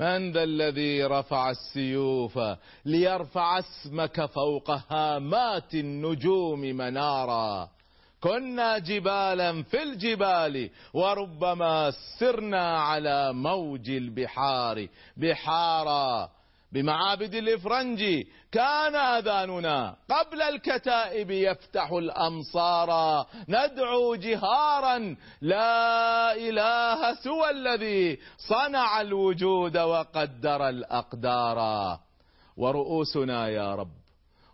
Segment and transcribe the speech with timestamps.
[0.00, 2.38] من ذا الذي رفع السيوف
[2.84, 7.68] ليرفع اسمك فوق هامات النجوم منارا؟
[8.20, 14.88] كنا جبالا في الجبال وربما سرنا على موج البحار.
[15.16, 16.30] بحارا
[16.72, 22.90] بمعابد الإفرنج كان أذاننا قبل الكتائب يفتح الأمصار.
[23.48, 31.58] ندعو جهارا لا إله سوى الذي صنع الوجود وقدر الأقدار.
[32.56, 33.92] ورؤوسنا يا رب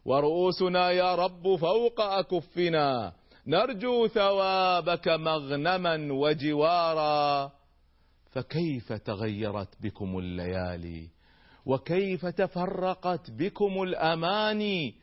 [0.05, 3.13] ورؤوسنا يا رب فوق أكفنا.
[3.47, 7.53] نرجو ثوابك مغنما وجوارا.
[8.31, 11.16] فكيف تغيرت بكم الليالي؟
[11.67, 14.95] وكيف تفرقت بكم الأماني؟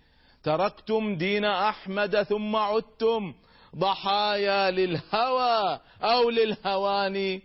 [0.43, 3.33] تركتم دين أحمد ثم عدتم
[3.75, 7.41] ضحايا للهوى أو للهوان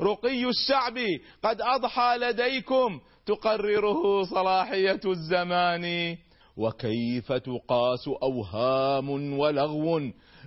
[0.00, 0.98] رقي الشعب
[1.42, 6.16] قد أضحى لديكم تقرره صلاحية الزمان.
[6.56, 10.00] وكيف تقاس أوهام ولغو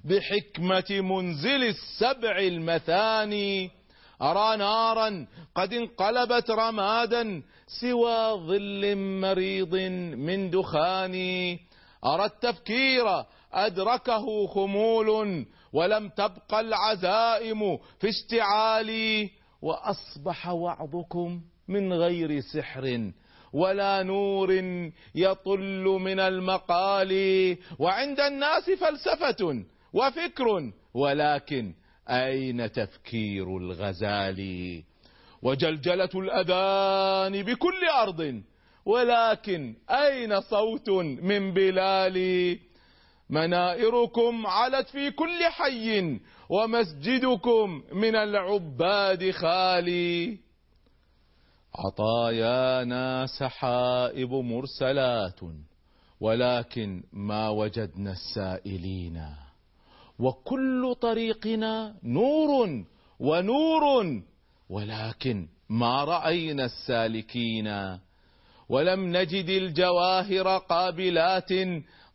[0.06, 3.72] بحكمة منزل السبع المثاني؟
[4.22, 7.44] أرى نارا قد انقلبت رمادا
[7.82, 9.76] سوى ظل مريض
[10.16, 11.16] من دخان.
[12.06, 13.06] أرى التفكير
[13.54, 19.30] أدركه خمول ولم تبق العزائم في اشتعالي
[19.62, 23.12] وأصبح وعظكم من غير سحر
[23.54, 24.52] ولا نور
[25.16, 27.12] يطل من المقال.
[27.80, 31.74] وعند الناس فلسفة وفكر ولكن
[32.12, 34.84] أين تفكير الغزال؟
[35.42, 38.42] وجلجلة الأذان بكل أرض
[38.86, 40.90] ولكن أين صوت
[41.22, 42.58] من بلال؟
[43.30, 50.38] منائركم علت في كل حي ومسجدكم من العباد خالي.
[51.76, 55.40] عطايانا سحائب مرسلات
[56.20, 59.41] ولكن ما وجدنا السائلين.
[60.22, 62.68] وكل طريقنا نور
[63.20, 63.84] ونور
[64.70, 67.98] ولكن ما رأينا السالكين.
[68.70, 71.50] ولم نجد الجواهر قابلات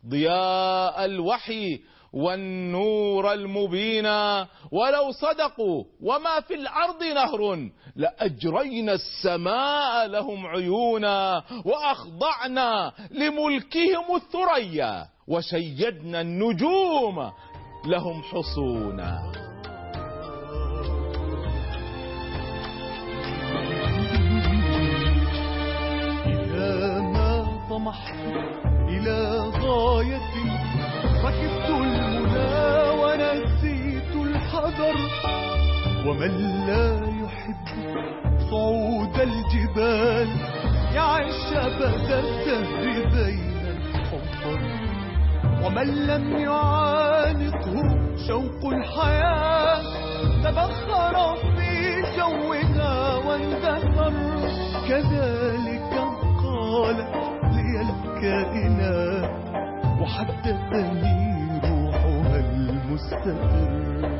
[0.09, 1.79] ضياء الوحي
[2.13, 15.05] والنور المبينا ولو صدقوا وما في الأرض نهر لأجرينا السماء لهم عيونا وأخضعنا لملكهم الثريا
[15.27, 17.31] وشيدنا النجوم
[17.85, 19.31] لهم حصونا.
[26.25, 28.15] إذا ما طمحت
[28.87, 30.31] إلى غاية
[31.23, 34.95] ركبت المنى ونسيت الحذر.
[36.07, 36.33] ومن
[36.67, 36.87] لا
[37.23, 37.67] يحب
[38.51, 40.29] صعود الجبال
[40.93, 44.59] يعيش أبد الدهر بين الحفر
[45.65, 47.66] ومن لم يعانقه
[48.27, 49.81] شوق الحياة
[50.43, 54.13] تبخر في جوها واندثر.
[54.89, 55.93] كذلك
[56.43, 57.15] قالت
[57.53, 59.31] لي الكائنات
[60.01, 64.16] وحدثني روحها المستقر.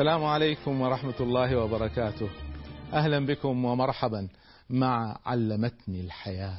[0.00, 2.28] السلام عليكم ورحمة الله وبركاته.
[2.92, 4.28] أهلا بكم ومرحبا
[4.70, 6.58] مع علمتني الحياة.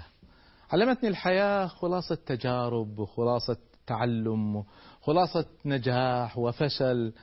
[0.72, 3.58] علمتني الحياة خلاصة تجارب وخلاصة
[3.88, 4.64] تعلم
[5.02, 7.14] خلاصة نجاح وفشل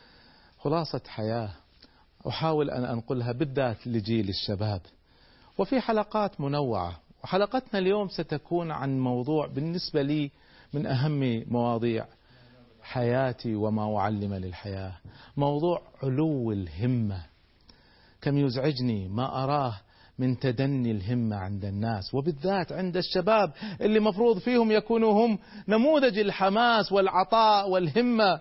[0.59, 1.51] خلاصة حياة.
[2.29, 4.81] أحاول أن أنقلها بالذات لجيل الشباب.
[5.59, 7.01] وفي حلقات منوعة.
[7.25, 10.31] وحلقتنا اليوم ستكون عن موضوع بالنسبة لي
[10.73, 12.07] من أهم مواضيع
[12.89, 14.93] حياتي وما أعلم للحياة.
[15.37, 17.27] موضوع علو الهمة.
[18.21, 19.81] كم يزعجني ما أراه
[20.19, 25.39] من تدني الهمة عند الناس وبالذات عند الشباب اللي مفروض فيهم يكونوا هم
[25.69, 28.41] نموذج الحماس والعطاء والهمة.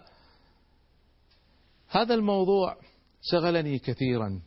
[1.90, 2.76] هذا الموضوع
[3.22, 4.42] شغلني كثيرا.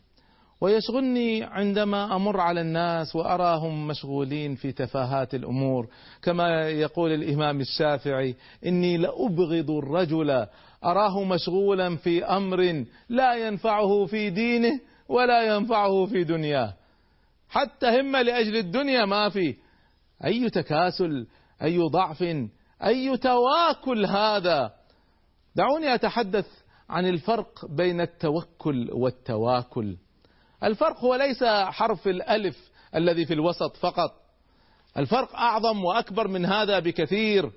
[0.61, 5.87] ويشغلني عندما أمر على الناس وأراهم مشغولين في تفاهات الأمور.
[6.21, 8.35] كما يقول الإمام الشافعي
[8.65, 10.47] إني لأبغض الرجل.
[10.83, 14.79] أراه مشغولا في أمر لا ينفعه في دينه
[15.09, 16.73] ولا ينفعه في دنياه.
[17.49, 19.55] حتى همة لأجل الدنيا ما في.
[20.25, 21.27] أي تكاسل؟
[21.63, 22.23] أي ضعف؟
[22.83, 24.73] أي تواكل هذا؟
[25.55, 26.47] دعوني أتحدث
[26.89, 29.97] عن الفرق بين التوكل والتواكل.
[30.63, 32.57] الفرق هو ليس حرف الألف
[32.95, 34.11] الذي في الوسط فقط.
[34.97, 37.51] الفرق أعظم وأكبر من هذا بكثير.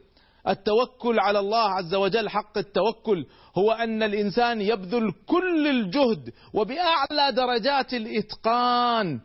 [0.48, 3.26] التوكل على الله عز وجل حق التوكل
[3.58, 9.20] هو أن الإنسان يبذل كل الجهد وبأعلى درجات الإتقان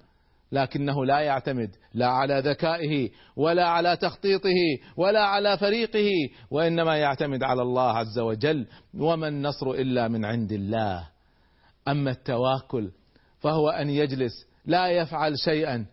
[0.52, 4.60] لكنه لا يعتمد لا على ذكائه ولا على تخطيطه
[4.98, 6.10] ولا على فريقه
[6.52, 8.68] وإنما يعتمد على الله عز وجل.
[9.00, 11.08] وما النصر إلا من عند الله.
[11.88, 12.92] أما التواكل
[13.40, 15.86] فهو أن يجلس لا يفعل شيئا.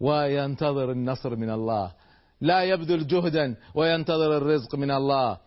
[0.00, 1.92] وينتظر النصر من الله.
[2.40, 5.38] لا يبذل جهدا وينتظر الرزق من الله.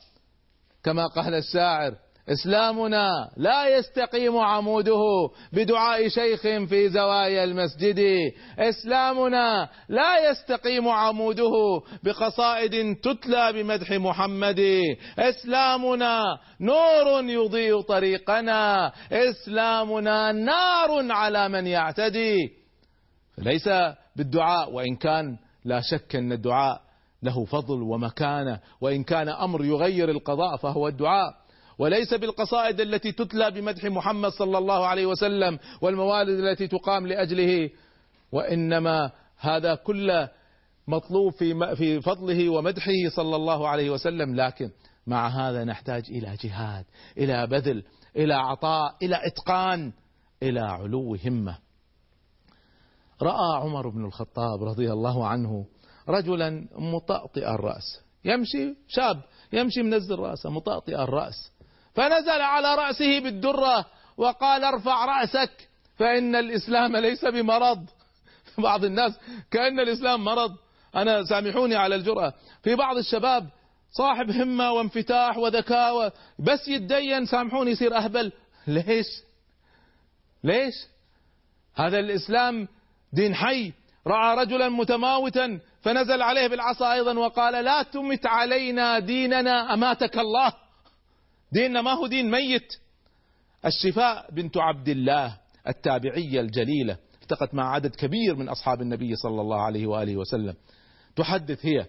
[0.83, 1.95] كما قال الشاعر
[2.29, 5.01] إسلامنا لا يستقيم عموده
[5.53, 7.99] بدعاء شيخ في زوايا المسجد.
[8.59, 11.51] إسلامنا لا يستقيم عموده
[12.03, 14.61] بقصائد تتلى بمدح محمد.
[15.19, 16.23] إسلامنا
[16.61, 18.91] نور يضيء طريقنا.
[19.11, 22.37] إسلامنا نار على من يعتدي.
[23.37, 23.69] ليس
[24.15, 26.81] بالدعاء وإن كان لا شك أن الدعاء
[27.23, 28.59] له فضل ومكانة.
[28.81, 31.44] وإن كان أمر يغير القضاء فهو الدعاء.
[31.79, 37.69] وليس بالقصائد التي تتلى بمدح محمد صلى الله عليه وسلم والموالد التي تقام لأجله
[38.31, 40.29] وإنما هذا كله
[40.87, 44.35] مطلوب في في فضله ومدحه صلى الله عليه وسلم.
[44.35, 44.71] لكن
[45.07, 46.85] مع هذا نحتاج إلى جهاد
[47.17, 47.83] إلى بذل
[48.15, 49.93] إلى عطاء إلى إتقان
[50.43, 51.57] إلى علو همة.
[53.21, 55.65] رأى عمر بن الخطاب رضي الله عنه
[56.09, 58.01] رجلا مطأطئ الرأس.
[58.25, 59.21] يمشي شاب
[59.53, 61.54] يمشي منزل راسه مطأطئ الرأس.
[61.95, 63.85] فنزل على رأسه بالدرة
[64.17, 67.85] وقال ارفع رأسك فإن الإسلام ليس بمرض.
[68.57, 69.19] بعض الناس
[69.51, 70.55] كأن الإسلام مرض.
[70.95, 72.33] أنا سامحوني على الجرأة.
[72.63, 73.49] في بعض الشباب
[73.91, 78.31] صاحب همة وانفتاح وذكاء بس يتدين سامحوني يصير أهبل.
[78.67, 79.07] ليش؟
[80.43, 80.73] ليش؟
[81.75, 82.67] هذا الإسلام
[83.13, 83.73] دين حي.
[84.07, 90.64] رأى رجلا متماوتا فنزل عليه بالعصا أيضا وقال لا تمت علينا ديننا أماتك الله.
[91.55, 92.73] ديننا ما هو دين ميت.
[93.65, 95.37] الشفاء بنت عبد الله
[95.67, 100.55] التابعية الجليلة التقت مع عدد كبير من أصحاب النبي صلى الله عليه وآله وسلم.
[101.15, 101.85] تحدث هي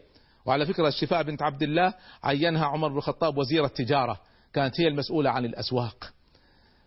[0.46, 4.20] وعلى فكرة الشفاء بنت عبد الله عينها عمر بن الخطاب وزير التجارة
[4.52, 6.12] كانت هي المسؤولة عن الأسواق.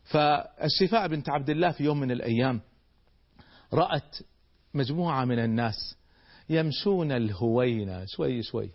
[0.04, 2.62] فالشفاء بنت عبد الله في يوم من الأيام
[3.74, 4.18] رأت
[4.74, 5.96] مجموعة من الناس
[6.50, 8.72] يمشون الهوينة شوي شوي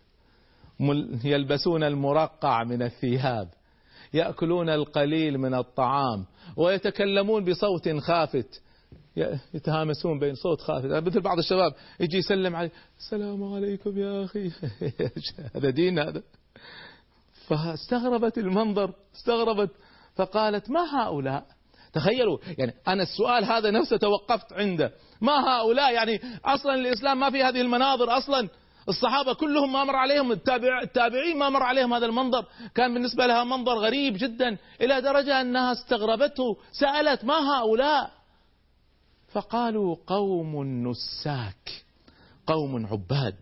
[1.24, 3.48] يلبسون المرقع من الثياب.
[4.14, 8.60] يأكلون القليل من الطعام ويتكلمون بصوت خافت.
[9.54, 10.86] يتهامسون بين صوت خافت.
[10.86, 14.50] مثل بعض الشباب يجي يسلم علي السلام عليكم يا أخي.
[15.56, 16.22] هذا دين هذا.
[17.46, 19.70] فاستغربت المنظر استغربت
[20.16, 21.46] فقالت ما هؤلاء؟
[21.92, 24.92] تخيلوا يعني أنا السؤال هذا نفسه توقفت عنده.
[25.20, 28.48] ما هؤلاء؟ يعني أصلا الإسلام ما في هذه المناظر أصلا.
[28.88, 32.44] الصحابة كلهم ما مر عليهم التابع التابعين ما مر عليهم هذا المنظر.
[32.74, 38.10] كان بالنسبة لها منظر غريب جدا إلى درجة أنها استغربته سألت ما هؤلاء؟
[39.32, 41.84] فقالوا قوم نساك
[42.46, 43.36] قوم عباد.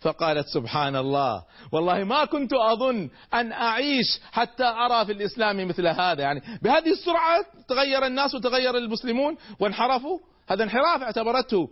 [0.00, 6.22] فقالت سبحان الله والله ما كنت أظن أن أعيش حتى أرى في الإسلام مثل هذا.
[6.22, 10.18] يعني بهذه السرعة تغير الناس وتغير المسلمون وانحرفوا.
[10.48, 11.68] هذا انحراف اعتبرته.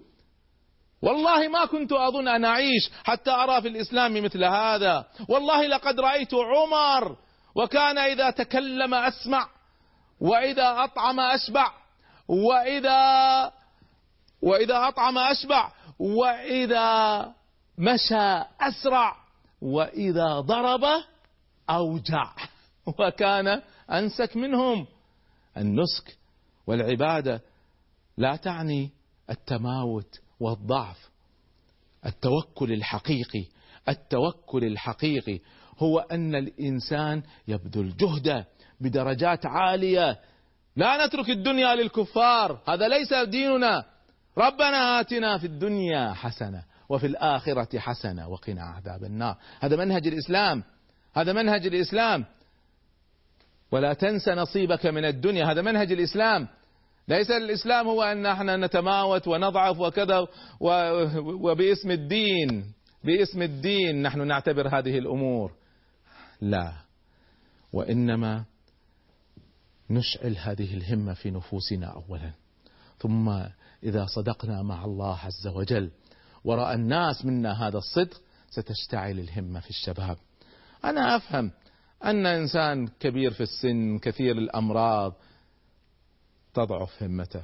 [1.02, 5.04] والله ما كنت أظن أن أعيش حتى أرى في الإسلام مثل هذا.
[5.28, 7.16] والله لقد رأيت عمر
[7.54, 9.48] وكان إذا تكلم أسمع
[10.20, 11.72] وإذا أطعم أشبع
[12.28, 13.52] وإذا
[14.42, 17.22] وإذا أطعم أشبع وإذا
[17.78, 19.16] مشى أسرع
[19.62, 20.84] وإذا ضرب
[21.70, 22.32] أوجع.
[22.98, 24.86] وكان أنسك منهم.
[25.56, 26.18] النسك
[26.66, 27.40] والعبادة
[28.16, 28.90] لا تعني
[29.30, 31.10] التماوت والضعف.
[32.06, 33.44] التوكل الحقيقي
[33.88, 35.40] التوكل الحقيقي
[35.78, 38.46] هو أن الإنسان يبذل جهده
[38.80, 40.20] بدرجات عالية.
[40.76, 43.84] لا نترك الدنيا للكفار هذا ليس ديننا.
[44.38, 49.36] ربنا آتنا في الدنيا حسنة وفي الآخرة حسنة وقنا عذاب النار.
[49.60, 50.64] هذا منهج الإسلام
[51.14, 52.24] هذا منهج الإسلام.
[53.70, 56.48] ولا تنس نصيبك من الدنيا هذا منهج الإسلام.
[57.08, 60.26] ليس الإسلام هو أن إحنا نتماوت ونضعف وكذا
[61.20, 62.72] وباسم الدين
[63.04, 65.52] باسم الدين نحن نعتبر هذه الأمور.
[66.40, 66.72] لا.
[67.72, 68.44] وإنما
[69.90, 72.30] نشعل هذه الهمة في نفوسنا أولا.
[72.98, 73.28] ثم
[73.82, 75.90] إذا صدقنا مع الله عز وجل
[76.44, 80.16] ورأى الناس منا هذا الصدق ستشتعل الهمة في الشباب.
[80.84, 81.50] أنا أفهم
[82.04, 85.14] أن إنسان كبير في السن كثير الأمراض
[86.54, 87.42] تضعف همته.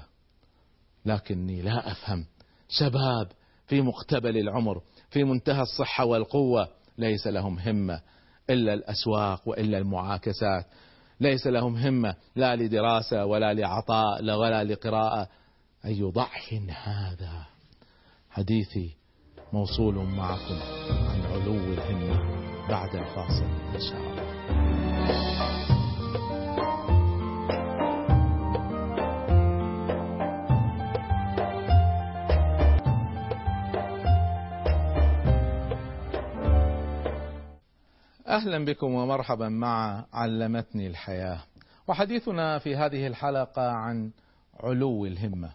[1.06, 2.26] لكني لا أفهم.
[2.68, 3.32] شباب
[3.66, 6.68] في مقتبل العمر في منتهى الصحة والقوة
[6.98, 8.00] ليس لهم همة
[8.50, 10.66] إلا الأسواق وإلا المعاكسات.
[11.20, 15.28] ليس لهم همة لا لدراسة ولا لعطاء ولا لقراءة.
[15.84, 17.46] أي ضعف هذا؟
[18.30, 18.96] حديثي
[19.52, 20.58] موصول معكم
[20.90, 24.33] عن علو الهمة بعد الفاصل إن شاء الله.
[38.34, 41.42] أهلا بكم ومرحبا مع علمتني الحياة.
[41.88, 44.12] وحديثنا في هذه الحلقة عن
[44.60, 45.52] علو الهمة.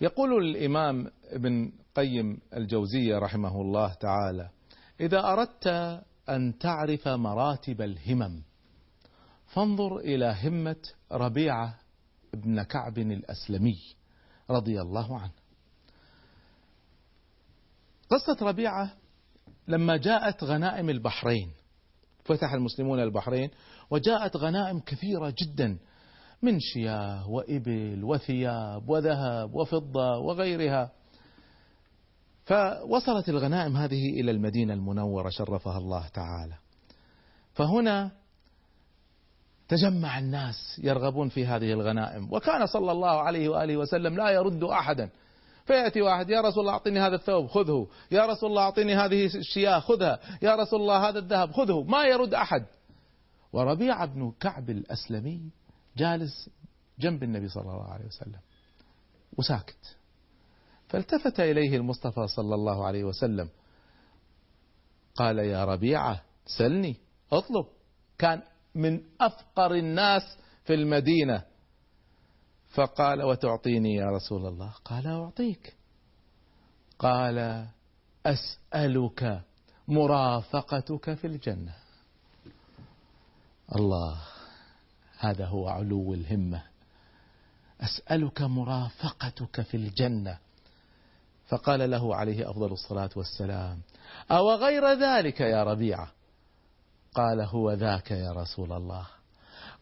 [0.00, 4.50] يقول الإمام ابن قيم الجوزية رحمه الله تعالى
[5.00, 5.66] إذا أردت
[6.28, 8.42] أن تعرف مراتب الهمم
[9.46, 11.78] فانظر إلى همة ربيعة
[12.34, 13.78] بن كعب الأسلمي
[14.50, 15.32] رضي الله عنه.
[18.10, 18.92] قصة ربيعة
[19.68, 21.59] لما جاءت غنائم البحرين
[22.30, 23.50] فتح المسلمون البحرين
[23.90, 25.78] وجاءت غنائم كثيرة جدا
[26.42, 30.90] من شياه وإبل وثياب وذهب وفضة وغيرها.
[32.44, 36.54] فوصلت الغنائم هذه إلى المدينة المنورة شرفها الله تعالى.
[37.52, 38.10] فهنا
[39.68, 42.32] تجمع الناس يرغبون في هذه الغنائم.
[42.32, 45.10] وكان صلى الله عليه وآله وسلم لا يرد أحدا.
[45.70, 47.88] فيأتي واحد يا رسول الله أعطني هذا الثوب خذه.
[48.10, 50.20] يا رسول الله أعطني هذه الشياه خذها.
[50.42, 51.82] يا رسول الله هذا الذهب خذه.
[51.82, 52.66] ما يرد أحد.
[53.52, 55.50] وربيعة بن كعب الأسلمي
[55.96, 56.50] جالس
[56.98, 58.40] جنب النبي صلى الله عليه وسلم
[59.38, 59.96] وساكت.
[60.88, 63.48] فالتفت إليه المصطفى صلى الله عليه وسلم.
[65.14, 66.96] قال يا ربيعة سلني.
[67.32, 67.66] اطلب.
[68.18, 68.42] كان
[68.74, 70.22] من أفقر الناس
[70.64, 71.42] في المدينة.
[72.70, 75.74] فقال وتعطيني يا رسول الله؟ قال أعطيك.
[76.98, 77.66] قال
[78.26, 79.42] أسألك
[79.88, 81.74] مرافقتك في الجنة.
[83.76, 84.20] الله
[85.18, 86.62] هذا هو علو الهمة.
[87.80, 90.38] أسألك مرافقتك في الجنة.
[91.48, 93.80] فقال له عليه أفضل الصلاة والسلام
[94.30, 96.10] أو غير ذلك يا ربيعة؟
[97.14, 99.06] قال هو ذاك يا رسول الله.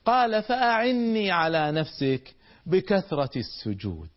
[0.05, 2.35] قال فأعني على نفسك
[2.69, 4.11] بكثرة السجود.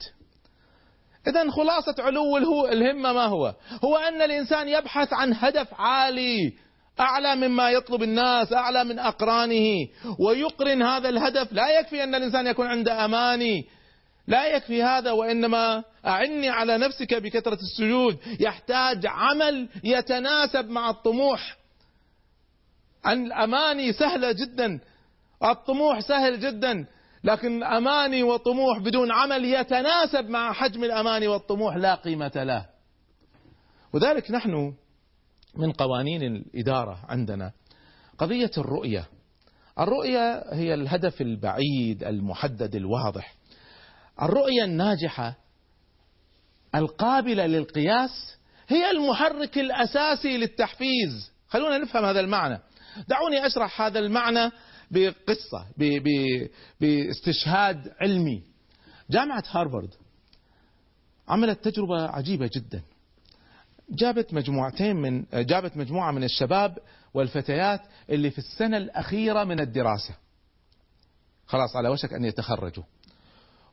[1.28, 6.54] إذا خلاصة علو الهمة ما هو؟ هو أن الإنسان يبحث عن هدف عالي
[7.00, 9.88] أعلى مما يطلب الناس أعلى من أقرانه
[10.20, 11.54] ويقرن هذا الهدف.
[11.54, 13.66] لا يكفي أن الإنسان يكون عنده أماني.
[14.28, 18.18] لا يكفي هذا وإنما أعني على نفسك بكثرة السجود.
[18.40, 21.58] يحتاج عمل يتناسب مع الطموح.
[23.08, 24.80] الأماني سهلة جدا.
[25.44, 26.86] الطموح سهل جدا.
[27.24, 32.66] لكن أماني وطموح بدون عمل يتناسب مع حجم الأماني والطموح لا قيمة له.
[33.94, 34.74] وذلك نحن
[35.56, 37.52] من قوانين الإدارة عندنا.
[38.18, 39.06] قضية الرؤية.
[39.80, 43.36] الرؤية هي الهدف البعيد المحدد الواضح.
[44.22, 45.36] الرؤية الناجحة
[46.76, 48.38] القابلة للقياس
[48.68, 51.32] هي المحرك الأساسي للتحفيز.
[51.50, 52.60] خلونا نفهم هذا المعنى.
[53.08, 54.52] دعوني أشرح هذا المعنى
[54.92, 55.66] بقصة
[56.82, 58.44] باستشهاد علمي.
[59.10, 59.94] جامعة هارفارد
[61.28, 62.82] عملت تجربة عجيبة جدا.
[63.90, 66.78] جابت مجموعتين من جابت مجموعة من الشباب
[67.14, 70.14] والفتيات اللي في السنة الأخيرة من الدراسة.
[71.48, 72.84] خلاص على وشك أن يتخرجوا.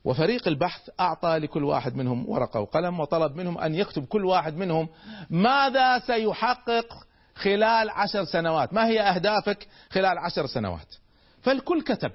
[0.03, 4.89] وفريق البحث أعطى لكل واحد منهم ورقة وقلم وطلب منهم أن يكتب كل واحد منهم
[5.29, 8.73] ماذا سيحقق خلال عشر سنوات.
[8.73, 10.95] ما هي أهدافك خلال عشر سنوات؟
[11.49, 12.11] فالكل كتب.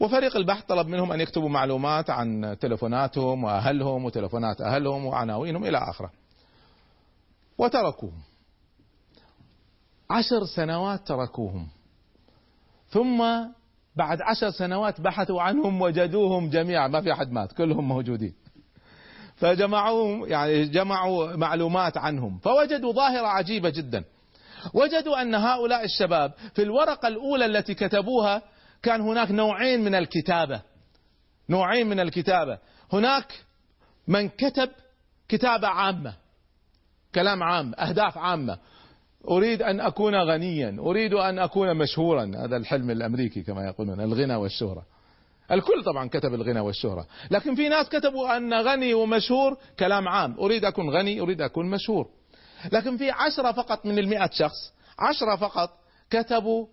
[0.00, 6.10] وفريق البحث طلب منهم أن يكتبوا معلومات عن تلفوناتهم وأهلهم وتلفونات أهلهم وعناوينهم إلى آخره.
[7.58, 8.22] وتركوهم.
[10.10, 11.68] عشر سنوات تركوهم.
[12.88, 13.24] ثم
[13.96, 16.88] بعد عشر سنوات بحثوا عنهم وجدوهم جميعا.
[16.88, 18.34] ما في أحد مات كلهم موجودين.
[19.36, 22.38] فجمعوهم يعني جمعوا معلومات عنهم.
[22.38, 24.04] فوجدوا ظاهرة عجيبة جدا.
[24.74, 28.42] وجدوا أن هؤلاء الشباب في الورقة الأولى التي كتبوها
[28.82, 30.62] كان هناك نوعين من الكتابة.
[31.50, 32.58] نوعين من الكتابة.
[32.92, 33.32] هناك
[34.08, 34.70] من كتب
[35.28, 36.14] كتابة عامة
[37.14, 38.58] كلام عام أهداف عامة.
[39.30, 42.32] أريد أن أكون غنيا أريد أن أكون مشهورا.
[42.36, 44.82] هذا الحلم الأمريكي كما يقولون الغنى والشهرة.
[45.50, 47.06] الكل طبعا كتب الغنى والشهرة.
[47.30, 50.36] لكن في ناس كتبوا أن غني ومشهور كلام عام.
[50.40, 52.08] أريد أكون غني أريد أكون مشهور.
[52.72, 55.70] لكن في عشرة فقط من المئة شخص عشرة فقط
[56.10, 56.66] كتبوا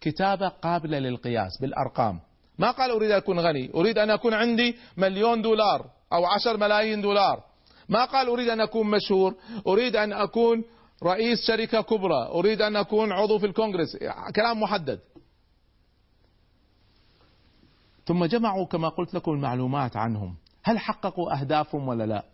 [0.00, 2.20] كتابة قابلة للقياس بالأرقام.
[2.58, 7.00] ما قال أريد أن أكون غني أريد أن أكون عندي مليون دولار أو عشر ملايين
[7.00, 7.42] دولار.
[7.88, 9.34] ما قال أريد أن أكون مشهور
[9.66, 10.64] أريد أن أكون
[11.02, 13.96] رئيس شركة كبرى أريد أن أكون عضو في الكونغرس.
[14.36, 15.00] كلام محدد.
[18.06, 20.36] ثم جمعوا كما قلت لكم المعلومات عنهم.
[20.62, 22.24] هل حققوا أهدافهم ولا لا؟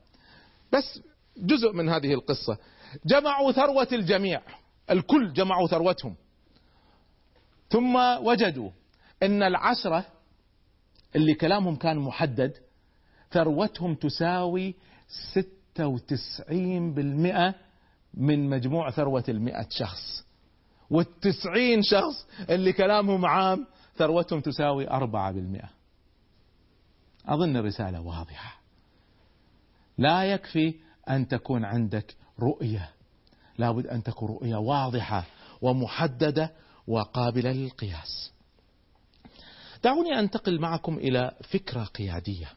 [0.72, 1.00] بس
[1.38, 2.58] جزء من هذه القصة.
[3.06, 4.40] جمعوا ثروة الجميع.
[4.90, 6.16] الكل جمعوا ثروتهم.
[7.70, 8.70] ثم وجدوا
[9.22, 10.06] إن العشرة
[11.16, 12.52] اللي كلامهم كان محدد
[13.30, 14.74] ثروتهم تساوي
[15.32, 17.54] ستة وتسعين بالمئة
[18.14, 20.24] من مجموع ثروة المئة شخص.
[20.90, 23.66] والتسعين شخص اللي كلامهم عام
[23.96, 25.70] ثروتهم تساوي أربعة بالمئة.
[27.26, 28.60] أظن الرسالة واضحة.
[29.98, 30.74] لا يكفي
[31.08, 32.90] أن تكون عندك رؤية.
[33.58, 35.24] لابد أن تكون رؤية واضحة
[35.62, 36.52] ومحددة
[36.86, 38.32] وقابلة للقياس.
[39.84, 42.52] دعوني أنتقل معكم إلى فكرة قيادية.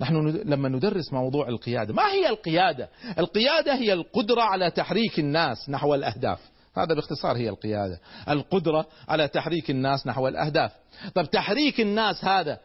[0.00, 5.94] نحن لما ندرس موضوع القيادة ما هي القيادة؟ القيادة هي القدرة على تحريك الناس نحو
[5.94, 6.50] الأهداف.
[6.76, 8.00] هذا باختصار هي القيادة.
[8.28, 10.72] القدرة على تحريك الناس نحو الأهداف.
[11.14, 12.60] طب تحريك الناس هذا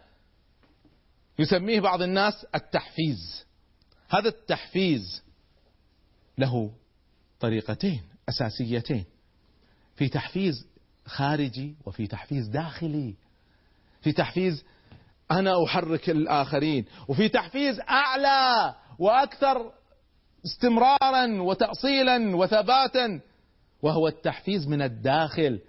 [1.39, 3.45] يسميه بعض الناس التحفيز.
[4.09, 5.23] هذا التحفيز
[6.37, 6.71] له
[7.39, 9.05] طريقتين أساسيتين.
[9.95, 10.67] في تحفيز
[11.05, 13.15] خارجي وفي تحفيز داخلي.
[14.01, 14.63] في تحفيز
[15.31, 19.71] أنا أحرك الآخرين وفي تحفيز أعلى وأكثر
[20.45, 23.21] استمرارا وتأصيلا وثباتا
[23.81, 25.59] وهو التحفيز من الداخل.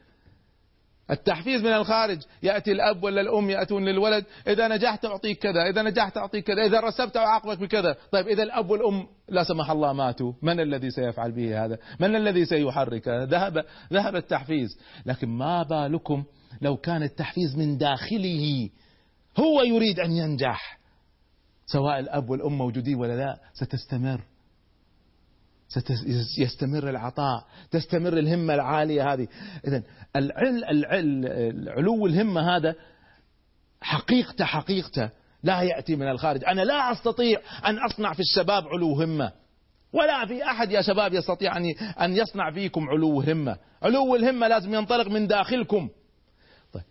[1.10, 6.16] التحفيز من الخارج يأتي الأب ولا الأم يأتون للولد إذا نجحت أعطيك كذا إذا نجحت
[6.16, 7.96] أعطيك كذا إذا رسبت أعاقبك بكذا.
[8.12, 12.44] طيب إذا الأب والأم لا سمح الله ماتوا من الذي سيفعل به هذا؟ من الذي
[12.44, 14.78] سيحركه ذهب ذهب التحفيز.
[15.06, 16.24] لكن ما بالكم
[16.62, 18.70] لو كان التحفيز من داخله؟
[19.38, 20.78] هو يريد أن ينجح.
[21.66, 24.20] سواء الأب والأم موجودين ولا لا ستستمر.
[26.36, 29.28] سيستمر العطاء تستمر الهمة العالية هذه.
[29.66, 29.82] إذا
[30.16, 32.74] العل العل علو الهمة هذا
[33.80, 35.10] حقيقته حقيقته
[35.42, 36.44] لا يأتي من الخارج.
[36.44, 39.32] أنا لا أستطيع أن أصنع في الشباب علو همة.
[39.92, 41.64] ولا في أحد يا شباب يستطيع أن
[42.00, 43.56] أن يصنع فيكم علو همة.
[43.82, 45.88] علو الهمة لازم ينطلق من داخلكم.
[46.72, 46.82] طيب.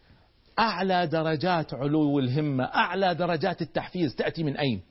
[0.59, 4.81] أعلى درجات علو الهمة أعلى درجات التحفيز تأتي من أين؟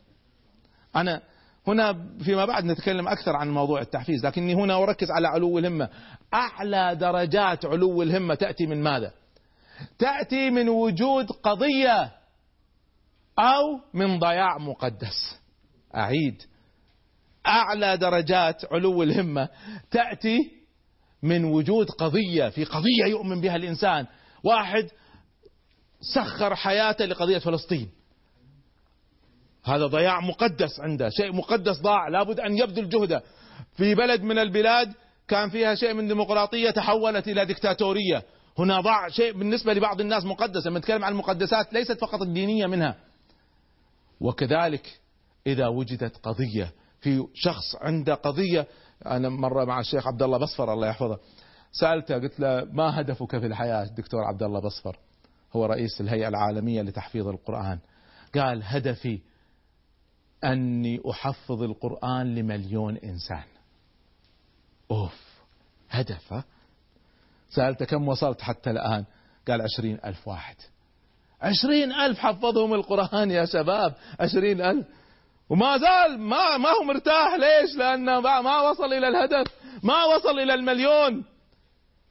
[0.97, 1.23] أنا
[1.67, 5.89] هنا فيما بعد نتكلم أكثر عن موضوع التحفيز لكني هنا أركز على علو الهمة.
[6.35, 9.13] أعلى درجات علو الهمة تأتي من ماذا؟
[9.99, 12.13] تأتي من وجود قضية
[13.39, 15.39] أو من ضياع مقدس.
[15.97, 16.43] أعيد.
[17.47, 19.49] أعلى درجات علو الهمة
[19.91, 20.39] تأتي
[21.23, 24.07] من وجود قضية في قضية يؤمن بها الإنسان.
[24.45, 24.89] واحد
[26.15, 27.89] سخر حياته لقضية فلسطين.
[29.65, 33.23] هذا ضياع مقدس عنده شيء مقدس ضاع لابد أن يبذل جهده.
[33.77, 34.93] في بلد من البلاد
[35.29, 38.23] كان فيها شيء من ديمقراطية تحولت إلى دكتاتورية
[38.59, 42.97] هنا ضاع شيء بالنسبة لبعض الناس مقدس لما نتكلم عن المقدسات ليست فقط الدينية منها.
[44.21, 45.01] وكذلك
[45.47, 48.67] إذا وجدت قضية في شخص عنده قضية
[49.07, 51.19] أنا مرة مع الشيخ عبد الله بصفر الله يحفظه
[51.73, 54.99] سألته قلت له ما هدفك في الحياة الدكتور عبد الله بصفر؟
[55.53, 57.79] هو رئيس الهيئة العالمية لتحفيظ القرآن.
[58.35, 59.21] قال هدفي
[60.45, 63.45] أني أحفظ القرآن لمليون إنسان.
[64.91, 65.43] أوف
[65.91, 66.45] هدف
[67.51, 69.05] سألت كم وصلت حتى الآن؟
[69.49, 70.57] قال عشرين ألف واحد.
[71.41, 74.87] عشرين ألف حفظهم القرآن يا شباب عشرين ألف.
[75.51, 79.53] وما زال ما ما هو مرتاح ليش؟ لأنه ما وصل إلى الهدف
[79.83, 81.25] ما وصل إلى المليون.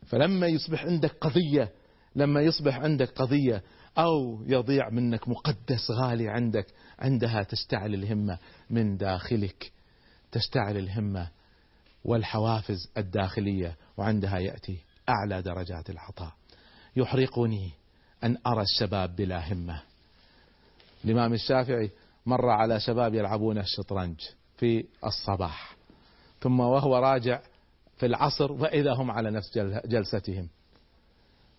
[0.07, 1.71] فلما يصبح عندك قضية
[2.15, 3.63] لما يصبح عندك قضية
[3.97, 6.67] أو يضيع منك مقدس غالي عندك
[6.99, 8.37] عندها تشتعل الهمة
[8.69, 9.71] من داخلك.
[10.31, 11.29] تشتعل الهمة
[12.05, 14.77] والحوافز الداخلية وعندها يأتي
[15.09, 16.31] أعلى درجات العطاء.
[16.95, 17.71] يحرقني
[18.23, 19.81] أن أرى الشباب بلا همة.
[21.05, 21.91] الإمام الشافعي
[22.25, 24.19] مر على شباب يلعبون الشطرنج
[24.57, 25.75] في الصباح
[26.41, 27.41] ثم وهو راجع
[27.97, 30.47] في العصر وإذا هم على نفس جلستهم.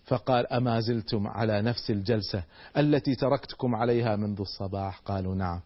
[0.05, 2.43] فقال أما زلتم على نفس الجلسة
[2.77, 5.61] التي تركتكم عليها منذ الصباح؟ قالوا نعم.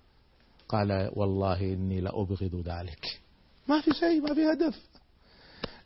[0.70, 3.20] قال والله إني لأبغض ذلك.
[3.68, 4.88] ما في شيء ما في هدف.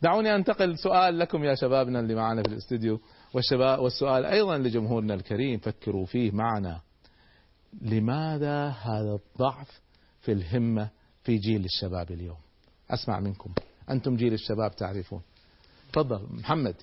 [0.02, 3.00] دعوني أنتقل سؤال لكم يا شبابنا اللي معنا في الاستديو
[3.34, 6.82] والشباب والسؤال أيضا لجمهورنا الكريم فكروا فيه معنا.
[7.82, 9.82] لماذا هذا الضعف
[10.22, 10.90] في الهمة
[11.24, 12.38] في جيل الشباب اليوم؟
[12.90, 13.54] أسمع منكم.
[13.90, 15.22] أنتم جيل الشباب تعرفون.
[15.94, 16.76] تفضل محمد.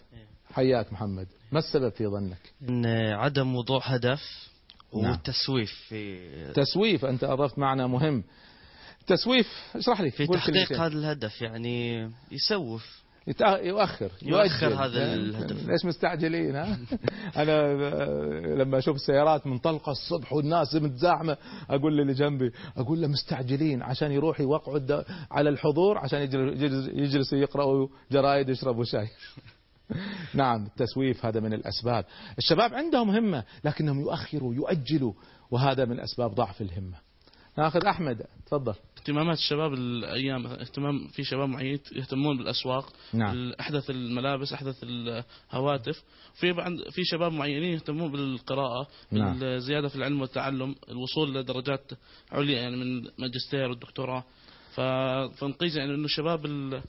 [0.52, 4.48] حياك محمد ما السبب في ظنك إن عدم وضوح هدف
[4.94, 5.10] نعم.
[5.12, 8.24] والتسويف في تسويف أنت أضفت معنى مهم
[9.06, 10.72] تسويف اشرح لي في تحقيق.
[10.72, 12.98] هذا الهدف يعني يسوف
[13.30, 14.74] يتأ- يؤخر يؤخر.
[14.84, 15.68] هذا؟ الهدف.
[15.68, 16.78] ليش مستعجلين ها؟
[17.42, 21.36] أنا آه، لما أشوف السيارات منطلقه الصبح والناس متزاحمة
[21.70, 27.38] أقول للي جنبي أقول له مستعجلين عشان يروح يوقعوا على الحضور عشان يجل- يجلس- يجلسوا
[27.38, 29.08] يقرأوا جرايد يشربوا شاي
[30.34, 32.04] نعم التسويف هذا من الأسباب.
[32.38, 35.12] الشباب عندهم همة لكنهم يؤخروا يؤجلوا
[35.50, 36.96] وهذا من أسباب ضعف الهمة.
[37.58, 38.74] ناخذ أحمد تفضل.
[38.98, 43.52] اهتمامات الشباب الأيام اهتمام في شباب معين يهتمون بالأسواق نعم.
[43.60, 46.02] أحدث الملابس أحدث الهواتف.
[46.34, 49.38] في بعض في شباب معينين يهتمون بالقراءة نعم.
[49.38, 51.90] بالزيادة في العلم والتعلم الوصول لدرجات
[52.32, 54.24] عليا يعني من ماجستير والدكتوراه.
[55.36, 56.82] فنقيس يعني إنه الشباب ال...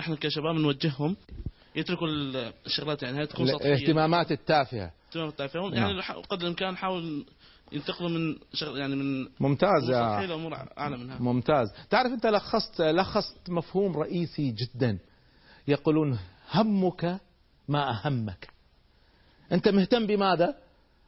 [0.00, 1.16] إحنا كشباب نوجههم
[1.76, 2.08] يتركوا
[2.66, 3.74] الشغلات يعني هي تكون سطحية.
[3.74, 4.90] الاهتمامات التافهة.
[5.08, 5.60] اهتمام التافهة.
[5.60, 5.74] نعم.
[5.74, 7.26] يعني قدر الامكان نحاول
[7.72, 11.18] ينتقلوا من شغل يعني من ممتاز يا سطحية لامور أعلى منها.
[11.18, 11.68] ممتاز.
[11.90, 14.98] تعرف أنت لخصت لخصت مفهوم رئيسي جدا.
[15.68, 16.18] يقولون
[16.50, 17.20] همك
[17.68, 18.48] ما أهمك.
[19.52, 20.54] أنت مهتم بماذا؟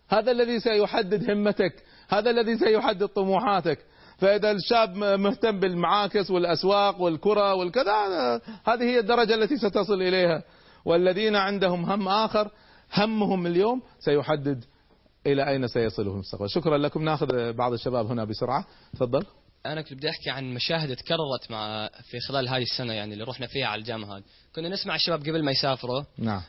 [0.08, 1.82] هذا الذي سيحدد همتك.
[2.08, 3.78] هذا الذي سيحدد طموحاتك.
[4.20, 7.94] فإذا الشاب مهتم بالمعاكس والأسواق والكرة والكذا
[8.64, 10.42] هذه هي الدرجة التي ستصل إليها.
[10.84, 12.50] والذين عندهم هم آخر
[12.94, 14.64] همهم اليوم سيحدد
[15.26, 17.04] إلى أين سيصلوا في المستقبل شكرا لكم.
[17.04, 18.66] نأخذ بعض الشباب هنا بسرعة.
[18.94, 19.24] تفضل.
[19.66, 23.46] أنا كنت بدي أحكي عن مشاهد تكررت مع في خلال هذه السنة يعني اللي رحنا
[23.46, 24.22] فيها على الجامعة هذه
[24.54, 26.42] كنا نسمع الشباب قبل ما يسافروا نعم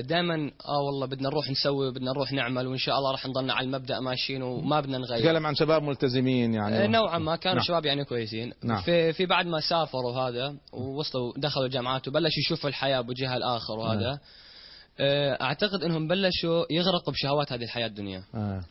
[0.00, 3.66] دائما آه والله بدنا نروح نسوي بدنا نروح نعمل وإن شاء الله راح نضلنا على
[3.66, 7.64] المبدأ ماشيين وما بدنا نغير تكلم عن شباب ملتزمين آه، يعني نوعا ما كانوا نعم.
[7.64, 8.82] شباب يعني كويسين نعم.
[8.82, 13.86] في في بعد ما سافروا هذا ووصلوا دخلوا الجامعات وبلشوا يشوفوا الحياة بوجهها الآخر نعم.
[13.86, 14.20] وهذا
[15.00, 18.64] آه، أعتقد إنهم بلشوا يغرقوا بشهوات هذه الحياة الدنيا آه.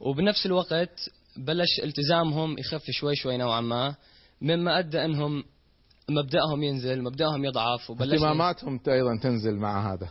[0.00, 3.94] وبنفس الوقت بلش التزامهم يخف شوي شوي نوعا ما
[4.40, 5.44] مما أدى أنهم
[6.08, 10.08] مبدأهم ينزل مبدأهم يضعف وبلش اهتماماتهم أيضا تنزل مع هذا.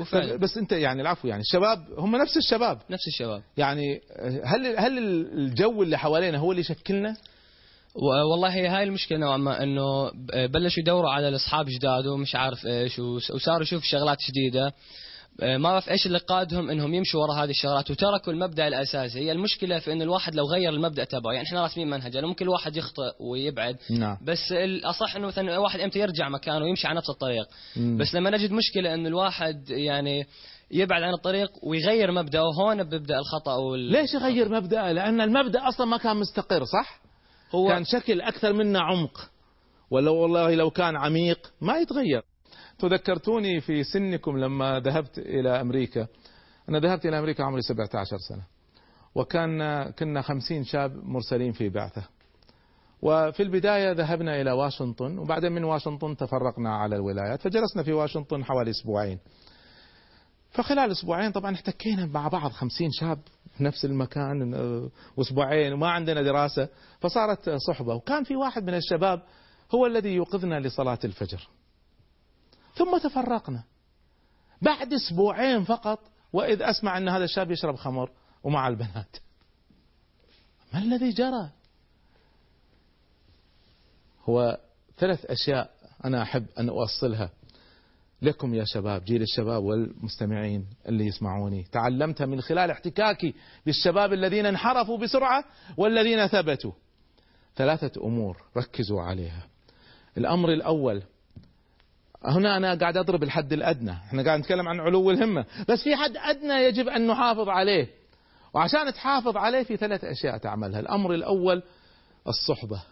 [0.00, 0.36] وفعلا.
[0.36, 2.78] بس أنت يعني العفو يعني الشباب هم نفس الشباب.
[2.90, 3.42] نفس الشباب.
[3.56, 4.00] يعني
[4.44, 4.98] هل هل
[5.38, 7.16] الجو اللي حوالينا هو اللي يشكلنا؟
[8.30, 10.10] والله هي هاي المشكلة نوعا ما إنه
[10.46, 14.72] بلشوا يدوروا على الاصحاب جداد ومش عارف إيش وصاروا يشوفوا شغلات جديدة.
[15.40, 19.78] ما بعرف إيش اللي قادهم إنهم يمشوا وراء هذه الشغلات وتركوا المبدأ الأساسي هي المشكلة
[19.78, 23.12] في انه الواحد لو غير المبدأ تبعه يعني إحنا راسمين منهج يعني ممكن الواحد يخطئ
[23.20, 27.96] ويبعد نعم بس الأصح إنه مثلا الواحد أمتى يرجع مكانه ويمشي على نفس الطريق مم.
[27.96, 30.26] بس لما نجد مشكلة انه الواحد يعني
[30.70, 33.80] يبعد عن الطريق ويغير مبدأه هون بيبدأ الخطأ وال...
[33.80, 37.00] ليش يغير مبدأه؟ لأن المبدأ أصلا ما كان مستقر صح؟
[37.54, 39.30] هو كان شكل أكثر منه عمق
[39.90, 42.22] ولو والله لو كان عميق ما يتغير
[42.82, 46.06] تذكرتوني في سنكم لما ذهبت إلى أمريكا.
[46.68, 48.42] أنا ذهبت إلى أمريكا عمري 17 سنة
[49.14, 52.02] وكان كنا 50 شاب مرسلين في بعثة.
[53.02, 58.70] وفي البداية ذهبنا إلى واشنطن وبعدين من واشنطن تفرقنا على الولايات فجلسنا في واشنطن حوالي
[58.70, 59.18] أسبوعين.
[60.50, 63.18] فخلال أسبوعين طبعا احتكينا مع بعض خمسين شاب
[63.56, 64.90] في نفس المكان آه،
[65.20, 66.68] أسبوعين وما عندنا دراسة
[67.00, 67.94] فصارت صحبة.
[67.94, 69.22] وكان في واحد من الشباب
[69.74, 71.48] هو الذي يوقظنا لصلاة الفجر.
[72.74, 73.62] ثم تفرقنا.
[74.62, 75.98] بعد أسبوعين فقط
[76.32, 78.10] وإذ أسمع أن هذا الشاب يشرب خمر
[78.44, 79.16] ومع البنات.
[80.74, 81.50] ما الذي جرى؟
[84.24, 84.58] هو
[84.98, 85.70] ثلاث أشياء
[86.04, 87.30] أنا أحب أن أوصلها
[88.22, 91.66] لكم يا شباب جيل الشباب والمستمعين اللي يسمعوني.
[91.72, 93.34] تعلمت من خلال احتكاكي
[93.66, 95.44] بالشباب الذين انحرفوا بسرعة
[95.76, 96.72] والذين ثبتوا.
[97.56, 99.46] ثلاثة أمور ركزوا عليها.
[100.18, 101.02] الأمر الأول
[102.24, 103.90] هنا أنا قاعد أضرب الحد الأدنى.
[103.90, 105.44] إحنا قاعد نتكلم عن علو الهمة.
[105.68, 107.88] بس في حد أدنى يجب أن نحافظ عليه.
[108.54, 110.80] وعشان تحافظ عليه في ثلاث أشياء تعملها.
[110.80, 111.62] الأمر الأول
[112.28, 112.82] الصحبة.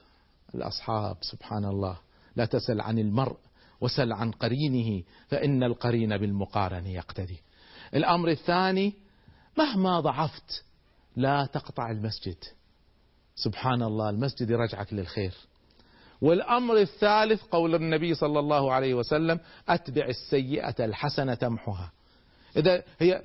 [0.55, 1.99] الأصحاب سبحان الله.
[2.37, 3.37] لا تسل عن المرء
[3.81, 7.40] وسل عن قرينه فإن القرين بالمقارن يقتدي.
[7.95, 8.95] الأمر الثاني
[9.59, 10.64] مهما ضعفت
[11.16, 12.37] لا تقطع المسجد.
[13.35, 15.35] سبحان الله المسجد يرجعك للخير.
[16.20, 21.92] والأمر الثالث قول النبي صلى الله عليه وسلم أتبع السيئة الحسنة تمحها.
[22.56, 23.22] إذا هي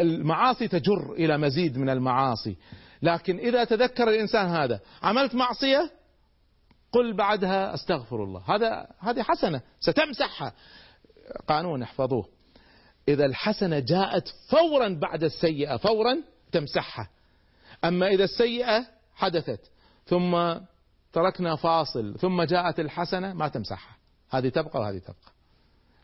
[0.00, 2.56] المعاصي تجر إلى مزيد من المعاصي.
[3.02, 5.90] لكن إذا تذكر الإنسان هذا عملت معصية؟
[6.92, 8.42] قل بعدها أستغفر الله.
[8.46, 10.52] هذا هذه حسنة ستمسحها.
[11.48, 12.28] قانون احفظوه.
[13.08, 17.08] إذا الحسنة جاءت فورا بعد السيئة فورا تمسحها.
[17.84, 19.60] أما إذا السيئة حدثت
[20.06, 20.54] ثم
[21.12, 23.96] تركنا فاصل ثم جاءت الحسنة ما تمسحها.
[24.30, 25.32] هذه تبقى وهذه تبقى.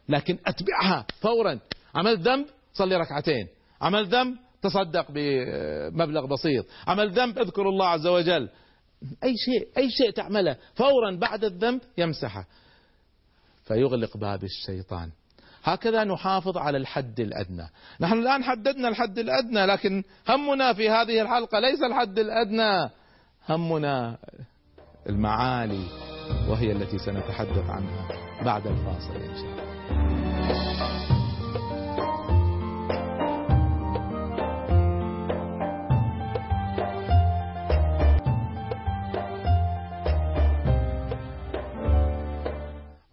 [0.09, 1.59] لكن أتبعها فورا.
[1.95, 3.49] عملت ذنب صلي ركعتين.
[3.83, 6.67] عمل ذنب تصدق بمبلغ بسيط.
[6.87, 8.49] عمل ذنب اذكر الله عز وجل.
[9.25, 12.47] أي شيء أي شيء تعمله فورا بعد الذنب يمسحه.
[13.65, 15.11] فيغلق باب الشيطان.
[15.65, 17.69] هكذا نحافظ على الحد الأدنى.
[18.01, 22.91] نحن الآن حددنا الحد الأدنى لكن همنا في هذه الحلقة ليس الحد الأدنى.
[23.49, 24.19] همنا
[25.09, 25.85] المعالي
[26.49, 28.09] وهي التي سنتحدث عنها
[28.45, 29.69] بعد الفاصل إن شاء الله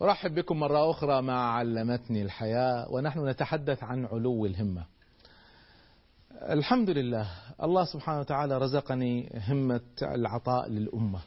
[0.02, 4.84] أرحب بكم مرة أخرى مع علمتني الحياة ونحن نتحدث عن علو الهمة.
[6.42, 7.28] الحمد لله
[7.64, 11.20] الله سبحانه وتعالى رزقني همة العطاء للأمة.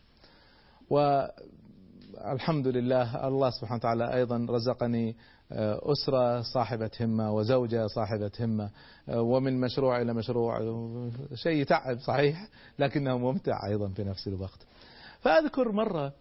[0.90, 5.16] والحمد لله الله سبحانه وتعالى أيضا رزقني
[5.92, 8.70] أسرة صاحبة همة وزوجة صاحبة همة
[9.08, 10.60] ومن مشروع إلى مشروع
[11.34, 12.48] شيء تعب صحيح
[12.78, 14.66] لكنه ممتع أيضا في نفس الوقت.
[15.20, 16.12] فأذكر مرة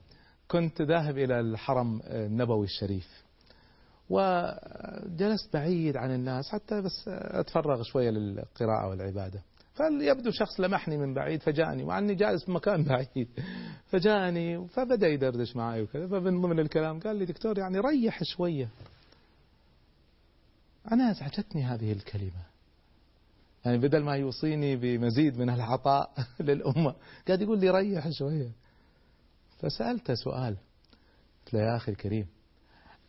[0.47, 3.23] كنت ذاهب إلى الحرم النبوي الشريف
[4.09, 9.41] وجلست بعيد عن الناس حتى بس أتفرغ شوية للقراءة والعبادة
[9.77, 13.27] فيبدو شخص لمحني من بعيد فجاءني مع أني جالس في مكان بعيد.
[13.85, 16.07] فجاءني فبدأ يدردش معي وكذا.
[16.07, 18.69] فمن ضمن الكلام قال لي دكتور يعني ريح شوية.
[20.91, 22.47] أنا أزعجتني هذه الكلمة.
[23.65, 26.95] يعني بدل ما يوصيني بمزيد من العطاء للأمة
[27.27, 28.51] قاعد يقول لي ريح شوية.
[29.59, 30.57] فسألته سؤال.
[31.45, 32.27] قلت له يا أخي الكريم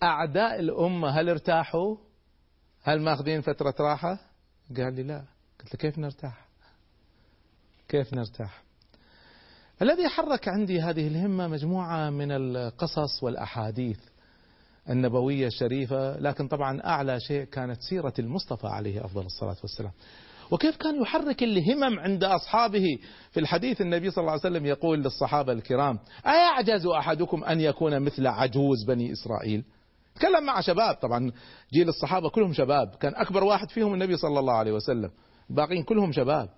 [0.03, 1.97] أعداء الأمة هل ارتاحوا؟
[2.83, 4.19] هل ماخذين فترة راحة؟
[4.77, 5.25] قال لي لا.
[5.61, 6.48] قلت له كيف نرتاح؟
[7.88, 8.62] كيف نرتاح؟
[9.83, 13.98] الذي حرك عندي هذه الهمة مجموعة من القصص والأحاديث
[14.90, 19.92] النبوية الشريفة لكن طبعا أعلى شيء كانت سيرة المصطفى عليه أفضل الصلاة والسلام.
[20.51, 22.98] وكيف كان يحرك الهمم عند أصحابه؟
[23.31, 28.27] في الحديث النبي صلى الله عليه وسلم يقول للصحابة الكرام أيعجز أحدكم أن يكون مثل
[28.27, 29.64] عجوز بني إسرائيل؟
[30.14, 31.33] تكلم مع شباب طبعا
[31.72, 35.11] جيل الصحابة كلهم شباب كان أكبر واحد فيهم النبي صلى الله عليه وسلم
[35.51, 36.48] باقين كلهم شباب.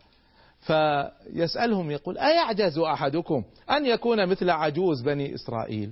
[0.60, 5.90] فيسألهم يقول أيعجز أحدكم أن يكون مثل عجوز بني إسرائيل؟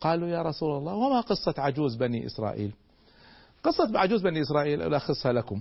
[0.00, 2.72] قالوا يا رسول الله وما قصة عجوز بني إسرائيل؟
[3.62, 5.60] قصة عجوز بني إسرائيل ألخصها لكم.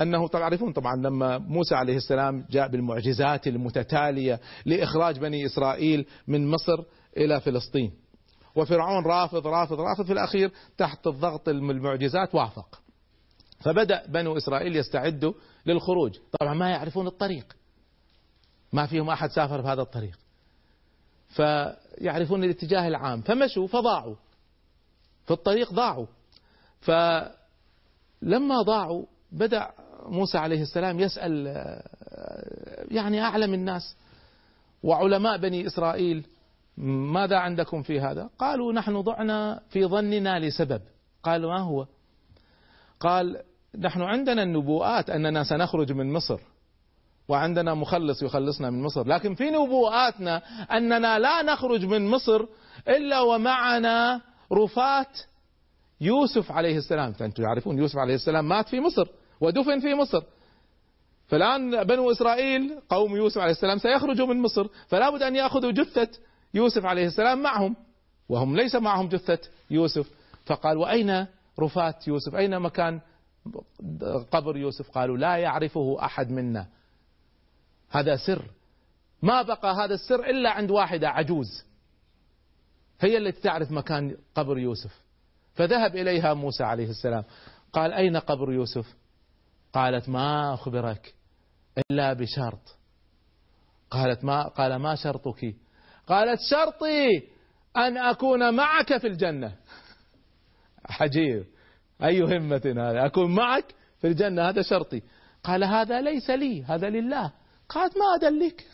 [0.00, 6.82] أنه تعرفون طبعا لما موسى عليه السلام جاء بالمعجزات المتتالية لإخراج بني إسرائيل من مصر
[7.16, 7.92] إلى فلسطين.
[8.54, 12.80] وفرعون رافض رافض رافض في الأخير تحت الضغط المعجزات وافق.
[13.60, 15.32] فبدأ بنو إسرائيل يستعدوا
[15.66, 16.18] للخروج.
[16.40, 17.56] طبعا ما يعرفون الطريق.
[18.72, 20.18] ما فيهم أحد سافر بهذا الطريق.
[21.28, 23.20] فيعرفون الاتجاه العام.
[23.20, 24.14] فمشوا فضاعوا.
[25.24, 26.06] في الطريق ضاعوا.
[26.80, 29.70] فلما ضاعوا بدأ
[30.06, 31.46] موسى عليه السلام يسأل
[32.90, 33.96] يعني أعلم الناس
[34.82, 36.26] وعلماء بني إسرائيل
[37.12, 40.82] ماذا عندكم في هذا؟ قالوا نحن ضعنا في ظننا لسبب.
[41.22, 41.86] قالوا ما هو؟
[43.00, 43.42] قال
[43.80, 46.40] نحن عندنا النبوءات أننا سنخرج من مصر
[47.28, 50.36] وعندنا مخلص يخلصنا من مصر لكن في نبوءاتنا
[50.76, 52.44] أننا لا نخرج من مصر
[52.88, 54.20] إلا ومعنا
[54.52, 55.18] رفات
[56.00, 57.12] يوسف عليه السلام.
[57.12, 59.08] فأنتم تعرفون يوسف عليه السلام مات في مصر
[59.40, 60.22] ودفن في مصر.
[61.26, 66.08] فالآن بنو إسرائيل قوم يوسف عليه السلام سيخرجوا من مصر فلا بد أن يأخذوا جثة
[66.54, 67.76] يوسف عليه السلام معهم
[68.28, 69.38] وهم ليس معهم جثة
[69.70, 70.10] يوسف.
[70.44, 71.26] فقال وأين
[71.60, 73.00] رفات يوسف؟ أين مكان
[74.32, 76.66] قبر يوسف قالوا لا يعرفه أحد منا.
[77.90, 78.50] هذا سر.
[79.22, 81.64] ما بقى هذا السر إلا عند واحدة عجوز.
[83.00, 85.02] هي التي تعرف مكان قبر يوسف.
[85.54, 87.24] فذهب إليها موسى عليه السلام.
[87.72, 88.94] قال أين قبر يوسف؟
[89.72, 91.14] قالت ما أخبرك
[91.90, 92.76] إلا بشرط.
[93.90, 95.54] قالت ما قال ما شرطك؟
[96.06, 97.08] قالت شرطي
[97.76, 99.56] أن أكون معك في الجنة.
[101.00, 101.55] عجيب
[102.02, 105.02] أي همة هذا أكون معك في الجنة هذا شرطي.
[105.44, 107.32] قال هذا ليس لي هذا لله.
[107.68, 108.66] قالت ما أدلك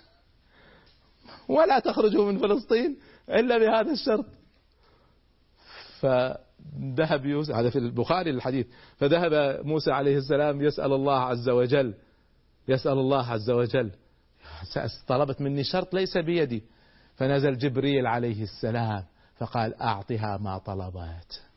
[1.49, 4.27] ولا تخرجوا من فلسطين إلا بهذا الشرط.
[6.01, 8.67] فذهب يوسف هذا في البخاري الحديث.
[8.97, 11.95] فذهب موسى عليه السلام يسأل الله عز وجل
[12.69, 13.91] يسأل الله عز وجل.
[15.07, 16.63] طلبت مني شرط ليس بيدي.
[17.15, 19.05] فنزل جبريل عليه السلام
[19.37, 21.52] فقال أعطها ما طلبت.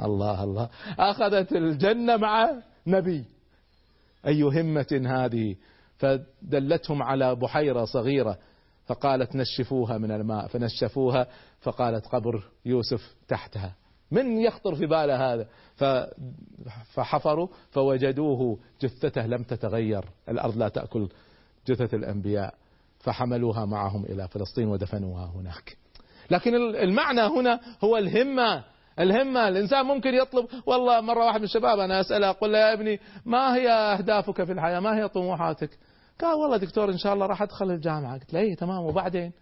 [0.00, 0.68] الله الله.
[0.98, 2.50] أخذت الجنة مع
[2.86, 3.24] نبي.
[4.26, 5.56] أي همة هذه؟
[5.98, 8.38] فدلتهم على بحيرة صغيرة
[8.86, 11.26] فقالت نشفوها من الماء فنشفوها
[11.60, 13.74] فقالت قبر يوسف تحتها.
[14.10, 15.46] من يخطر في باله هذا؟
[16.84, 20.04] فحفروا فوجدوه جثته لم تتغير.
[20.28, 21.08] الأرض لا تأكل
[21.66, 22.54] جثث الأنبياء.
[22.98, 25.76] فحملوها معهم إلى فلسطين ودفنوها هناك.
[26.30, 28.64] لكن المعنى هنا هو الهمة.
[29.00, 33.00] الهمة الإنسان ممكن يطلب والله مرة واحد من الشباب أنا أسأله أقول له يا ابني
[33.26, 35.70] ما هي أهدافك في الحياة؟ ما هي طموحاتك؟
[36.20, 38.18] قال والله دكتور إن شاء الله راح أدخل الجامعة.
[38.18, 38.84] قلت له إيه تمام.
[38.84, 39.32] وبعدين؟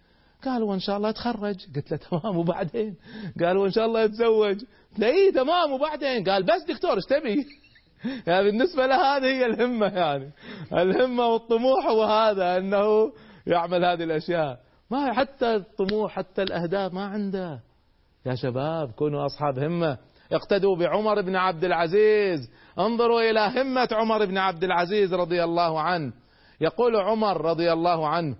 [0.45, 1.55] قال وإن شاء الله أتخرج.
[1.75, 2.37] قلت له تمام.
[2.37, 2.95] وبعدين؟
[3.39, 4.59] قال وإن شاء الله أتزوج.
[4.91, 5.71] قلت له إيه تمام.
[5.71, 7.45] وبعدين؟ قال بس دكتور إيش تبي؟
[8.27, 10.31] يعني بالنسبة له هذه هي الهمة يعني.
[10.73, 13.11] الهمة والطموح هو هذا أنه
[13.47, 14.59] يعمل هذه الأشياء.
[14.91, 17.66] ما حتى الطموح حتى الأهداف ما عنده.
[18.27, 19.97] يا شباب كونوا أصحاب همة.
[20.31, 22.49] اقتدوا بعمر بن عبد العزيز.
[22.79, 26.13] انظروا إلى همة عمر بن عبد العزيز رضي الله عنه.
[26.61, 28.35] يقول عمر رضي الله عنه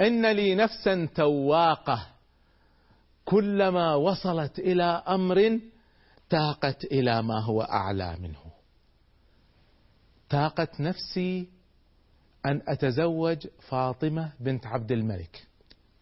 [0.00, 2.06] إن لي نفسا تواقة.
[3.24, 5.60] كلما وصلت إلى أمر
[6.30, 8.42] تاقت إلى ما هو أعلى منه.
[10.30, 11.48] تاقت نفسي
[12.46, 15.46] أن أتزوج فاطمة بنت عبد الملك.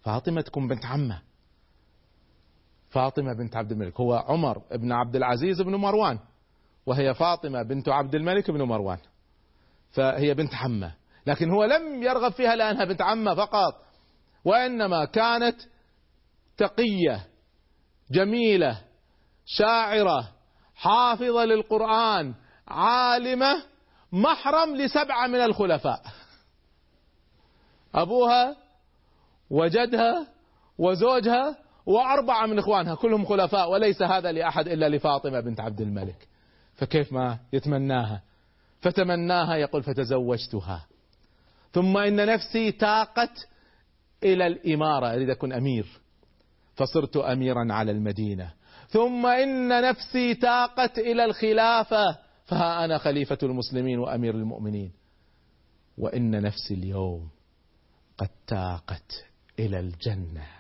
[0.02, 1.29] فاطمة تكون بنت عمة.
[2.90, 4.00] فاطمة بنت عبد الملك.
[4.00, 6.18] هو عمر بن عبد العزيز بن مروان
[6.86, 8.98] وهي فاطمة بنت عبد الملك بن مروان.
[9.90, 10.94] فهي بنت عمة.
[11.26, 13.74] لكن هو لم يرغب فيها لأنها بنت عمة فقط
[14.44, 15.60] وإنما كانت
[16.56, 17.26] تقية
[18.10, 18.80] جميلة
[19.46, 20.28] شاعرة
[20.74, 22.34] حافظة للقرآن
[22.68, 23.62] عالمة
[24.12, 26.02] محرم لسبعة من الخلفاء.
[27.94, 28.56] أبوها
[29.50, 30.26] وجدها
[30.78, 36.28] وزوجها وأربعة من إخوانها كلهم خلفاء وليس هذا لأحد إلا لفاطمة بنت عبد الملك.
[36.74, 38.22] فكيف ما يتمناها؟
[38.80, 40.86] فتمناها يقول فتزوجتها.
[41.72, 43.48] ثم إن نفسي تاقت
[44.24, 45.86] إلى الإمارة أريد أكون أمير.
[46.74, 48.52] فصرت أميرا على المدينة.
[48.88, 54.92] ثم إن نفسي تاقت إلى الخلافة فها أنا خليفة المسلمين وأمير المؤمنين.
[55.98, 57.28] وإن نفسي اليوم
[58.18, 59.24] قد تاقت
[59.58, 60.59] إلى الجنة.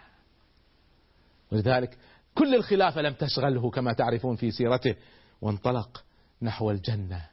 [1.52, 1.98] ولذلك
[2.34, 4.94] كل الخلافة لم تشغله كما تعرفون في سيرته.
[5.42, 6.04] وانطلق
[6.42, 7.26] نحو الجنة.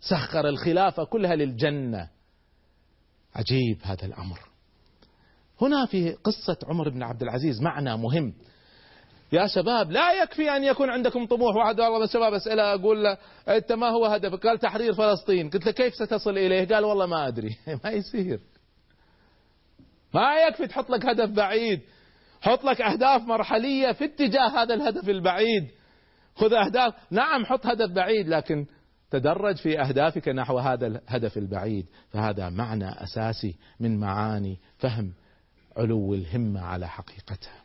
[0.00, 2.08] سخر الخلافة كلها للجنة.
[3.34, 4.38] عجيب هذا الأمر.
[5.62, 8.34] هنا في قصة عمر بن عبد العزيز معنى مهم.
[9.32, 13.18] يا شباب لا يكفي أن يكون عندكم طموح واحد والله من الشباب أسأله أقول له
[13.48, 15.50] أنت ما هو هدفك؟ قال تحرير فلسطين.
[15.50, 17.56] قلت له كيف ستصل إليه؟ قال والله ما أدري.
[17.84, 18.40] ما يصير.
[20.14, 21.80] ما يكفي تحط لك هدف بعيد.
[22.40, 25.68] حط لك أهداف مرحلية في اتجاه هذا الهدف البعيد.
[26.36, 26.94] خذ أهداف.
[27.10, 28.66] نعم حط هدف بعيد لكن
[29.10, 31.86] تدرج في أهدافك نحو هذا الهدف البعيد.
[32.10, 35.12] فهذا معنى أساسي من معاني فهم
[35.76, 37.62] علو الهمة على حقيقتها.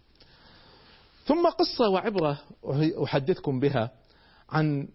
[1.25, 2.39] ثم قصة وعبرة
[3.03, 3.91] أحدثكم بها
[4.49, 4.87] عن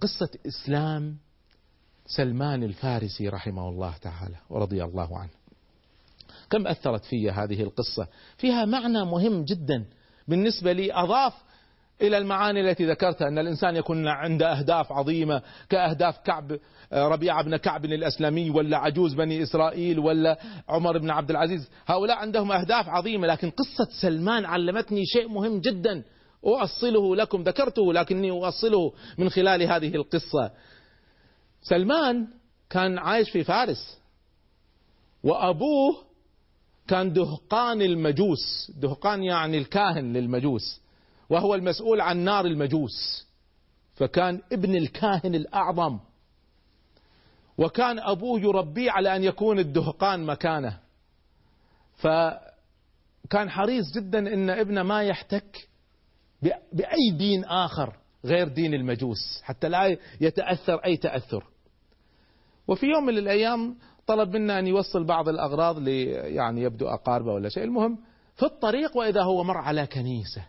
[0.00, 1.16] قصة إسلام
[2.06, 5.30] سلمان الفارسي رحمه الله تعالى ورضي الله عنه.
[6.50, 9.84] كم أثرت في هذه القصة؟ فيها معنى مهم جدا.
[10.28, 11.32] بالنسبة لي أضاف
[12.02, 16.58] إلى المعاني التي ذكرتها أن الإنسان يكون عنده أهداف عظيمة كأهداف كعب
[16.92, 20.38] ربيعة بن كعب الأسلمي ولا عجوز بني إسرائيل ولا
[20.68, 21.70] عمر بن عبد العزيز.
[21.86, 26.02] هؤلاء عندهم أهداف عظيمة لكن قصة سلمان علمتني شيء مهم جدا.
[26.46, 30.50] أؤصله لكم ذكرته لكني أؤصله من خلال هذه القصة.
[31.62, 32.26] سلمان
[32.70, 33.98] كان عايش في فارس
[35.24, 36.05] وأبوه
[36.88, 40.80] كان دهقان المجوس دهقان يعني الكاهن للمجوس
[41.30, 43.26] وهو المسؤول عن نار المجوس
[43.94, 45.98] فكان ابن الكاهن الأعظم.
[47.58, 50.78] وكان أبوه يربيه على أن يكون الدهقان مكانه.
[51.96, 55.68] فكان حريص جدا أن ابنه ما يحتك
[56.72, 61.44] بأي دين آخر غير دين المجوس حتى لا يتأثر أي تأثر.
[62.68, 63.76] وفي يوم من الأيام
[64.06, 67.64] طلب منا أن يوصل بعض الأغراض ل يعني يبدو أقاربه ولا شيء.
[67.64, 67.98] المهم
[68.36, 70.44] في الطريق وإذا هو مر على كنيسة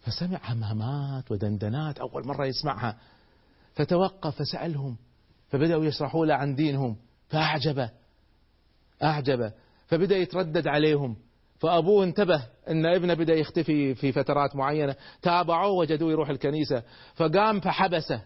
[0.00, 2.98] فسمع همهمات ودندنات أول مرة يسمعها
[3.74, 4.96] فتوقف فسألهم
[5.48, 6.96] فبدأوا يشرحوا له عن دينهم
[7.28, 7.90] فأعجبه
[9.02, 9.52] أعجبه
[9.86, 11.16] فبدأ يتردد عليهم
[11.58, 16.82] فأبوه انتبه أن ابنه بدأ يختفي في فترات معينة تابعوه وجدوه يروح الكنيسة
[17.14, 18.22] فقام فحبسه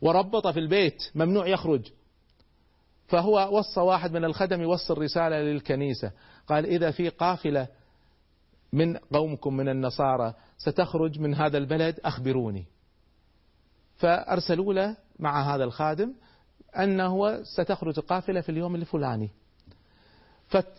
[0.00, 1.90] وربطه في البيت ممنوع يخرج.
[3.10, 6.12] فهو وصى واحد من الخدم يوصل رسالة للكنيسة.
[6.48, 7.68] قال إذا في قافلة
[8.72, 12.66] من قومكم من النصارى ستخرج من هذا البلد أخبروني.
[13.96, 16.14] فأرسلوا له مع هذا الخادم
[16.78, 19.30] أنه ستخرج قافلة في اليوم الفلاني.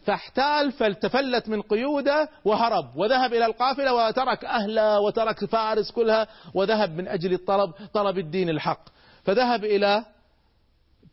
[0.06, 7.08] فاحتال فالتفلت من قيوده وهرب وذهب إلى القافلة وترك أهله وترك فارس كلها وذهب من
[7.08, 8.90] أجل الطلب طلب الدين الحق.
[9.24, 10.06] فذهب إلى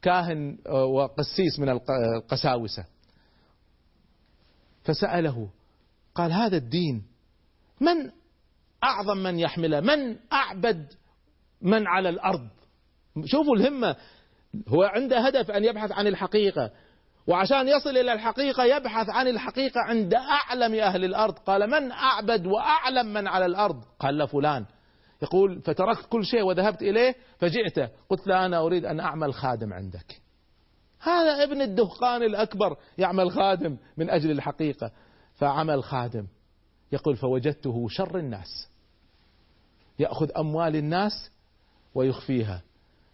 [0.03, 2.85] كاهن وقسيس من القساوسة.
[4.85, 5.49] فسأله
[6.15, 7.03] قال هذا الدين
[7.81, 8.11] من
[8.85, 10.93] أعظم من يحمله؟ من أعبد
[11.63, 12.49] من على الأرض؟
[13.25, 13.97] شوفوا الهمة.
[14.69, 16.71] هو عنده هدف أن يبحث عن الحقيقة.
[17.27, 21.39] وعشان يصل إلى الحقيقة يبحث عن الحقيقة عند أعلم أهل الأرض.
[21.39, 24.67] قال من أعبد وأعلم من على الأرض؟ قال فلان.
[25.23, 27.93] يقول فتركت كل شيء وذهبت إليه فجئت.
[28.09, 30.21] قلت له أنا أريد أن أعمل خادم عندك.
[31.01, 34.91] هذا ابن الدهقان الأكبر يعمل خادم من أجل الحقيقة.
[35.35, 36.27] فعمل خادم.
[36.93, 38.69] يقول فوجدته شر الناس.
[39.99, 41.31] يأخذ أموال الناس
[41.95, 42.63] ويخفيها.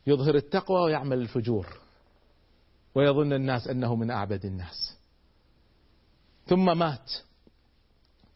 [0.06, 1.66] يظهر التقوى ويعمل الفجور.
[2.94, 4.98] ويظن الناس أنه من أعبد الناس.
[6.46, 7.12] ثم مات.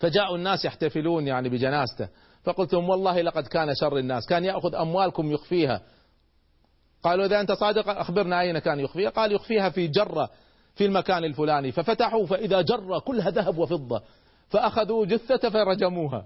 [0.01, 2.09] فجاءوا الناس يحتفلون يعني بجنازته.
[2.45, 5.81] فقلت لهم والله لقد كان شر الناس كان يأخذ أموالكم يخفيها.
[7.03, 10.31] قالوا إذا أنت صادق أخبرنا أين كان يخفيها؟ قال يخفيها في جرة
[10.75, 14.03] في المكان الفلاني ففتحوا فإذا جرة كلها ذهب وفضة
[14.49, 16.25] فأخذوا جثة فرجموها.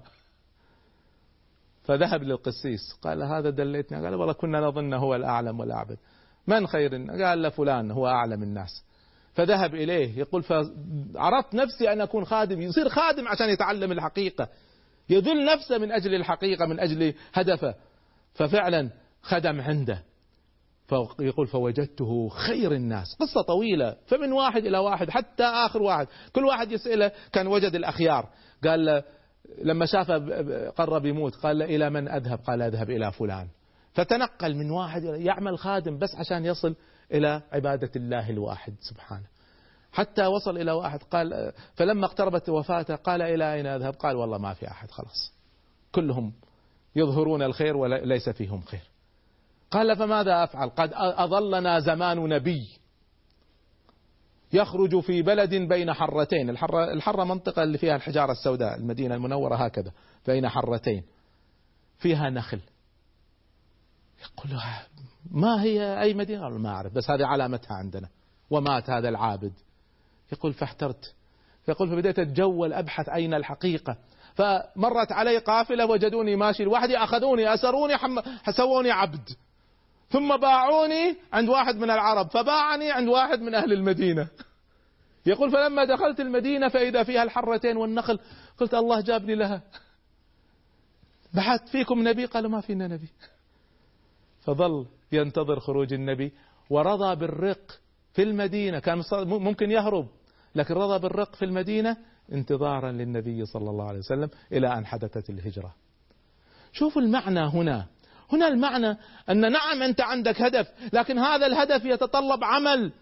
[1.83, 5.99] فذهب للقسيس قال هذا دليتنا؟ قال والله كنا نظن هو الأعلم والأعبد.
[6.47, 6.91] من خير
[7.23, 8.85] قال له فلان هو أعلم الناس.
[9.35, 14.49] فذهب إليه يقول فعرفت نفسي أن أكون خادم يصير خادم عشان يتعلم الحقيقة.
[15.11, 17.75] يذل نفسه من أجل الحقيقة من أجل هدفه.
[18.35, 18.91] ففعلا
[19.23, 20.03] خدم عنده.
[20.87, 23.17] فيقول فوجدته خير الناس.
[23.21, 26.07] قصة طويلة فمن واحد إلى واحد حتى آخر واحد.
[26.33, 28.29] كل واحد يسأله كان وجد الأخيار.
[28.65, 29.03] قال له
[29.63, 30.19] لما شافه
[30.71, 33.49] قرب يموت قال له إلى من أذهب؟ قال أذهب إلى فلان.
[33.93, 36.75] فتنقل من واحد يعمل خادم بس عشان يصل
[37.13, 39.32] إلى عبادة الله الواحد سبحانه.
[39.93, 44.55] حتى وصل إلى واحد قال فلما اقتربت وفاته قال إلى أين أذهب؟ قال والله ما
[44.55, 45.33] في أحد خلاص.
[45.93, 46.33] كلهم
[46.97, 48.91] يظهرون الخير وليس فيهم خير.
[49.71, 52.69] قال فماذا أفعل؟ قد أظلنا زمان نبي
[54.53, 56.51] يخرج في بلد بين حرتين.
[56.51, 59.93] الحرة, الحرة منطقة اللي فيها الحجارة السوداء المدينة المنورة هكذا
[60.27, 61.05] بين حرتين.
[61.99, 62.61] فيها نخل.
[64.23, 64.61] يقول
[65.31, 68.09] ما هي أي مدينة؟ ما أعرف بس هذه علامتها عندنا.
[68.51, 69.53] ومات هذا العابد.
[70.33, 71.15] يقول فاحترت.
[71.69, 73.97] يقول فبدأت أتجول أبحث أين الحقيقة.
[74.35, 77.95] فمرت علي قافلة وجدوني ماشي لوحدي أخذوني أسروني
[78.57, 79.29] سووني عبد.
[80.11, 84.29] ثم باعوني عند واحد من العرب فباعني عند واحد من أهل المدينة.
[85.27, 88.19] يقول فلما دخلت المدينة فإذا فيها الحرتين والنخل
[88.59, 89.63] قلت الله جابني لها.
[91.35, 93.09] بحثت فيكم نبي؟ قالوا ما فينا نبي.
[94.41, 96.33] فظل ينتظر خروج النبي
[96.71, 97.81] ورضى بالرق
[98.13, 98.79] في المدينة.
[98.79, 100.09] كان ممكن يهرب.
[100.55, 101.97] لكن رضى بالرق في المدينة
[102.33, 105.75] انتظارا للنبي صلى الله عليه وسلم إلى أن حدثت الهجرة.
[106.73, 107.87] شوفوا المعنى هنا.
[108.33, 108.97] هنا المعنى
[109.31, 112.93] أن نعم أنت عندك هدف لكن هذا الهدف يتطلب عمل.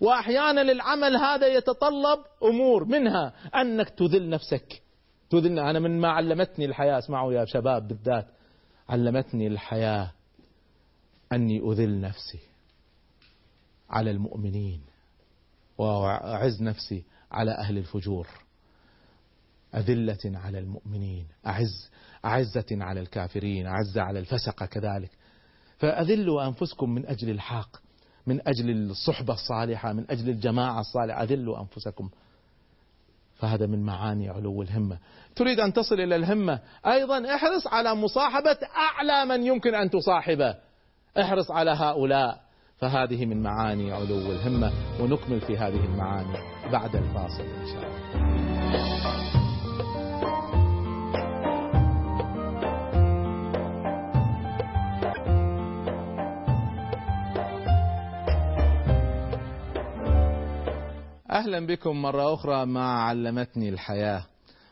[0.00, 3.32] وأحيانا العمل هذا يتطلب أمور منها.
[3.54, 4.82] أنك تذل نفسك.
[5.30, 8.26] تذل أنا من ما علمتني الحياة اسمعوا يا شباب بالذات.
[8.88, 10.12] علمتني الحياة
[11.32, 12.40] أني أذل نفسي
[13.90, 14.91] على المؤمنين.
[15.82, 18.28] وأعز نفسي على أهل الفجور.
[19.74, 21.90] أذلة على المؤمنين أعز
[22.24, 25.10] أعزة على الكافرين أعزة على الفسقة كذلك.
[25.78, 27.76] فأذلوا أنفسكم من أجل الحق
[28.26, 31.22] من أجل الصحبة الصالحة من أجل الجماعة الصالحة.
[31.22, 32.10] أذلوا أنفسكم.
[33.34, 34.98] فهذا من معاني علو الهمة.
[35.36, 40.56] تريد أن تصل إلى الهمة؟ أيضا احرص على مصاحبة أعلى من يمكن أن تصاحبه.
[41.20, 42.51] احرص على هؤلاء.
[42.82, 46.36] فهذه من معاني علو الهمة ونكمل في هذه المعاني
[46.72, 48.32] بعد الفاصل إن شاء الله.
[61.30, 64.26] أهلا بكم مرة أخرى مع علمتني الحياة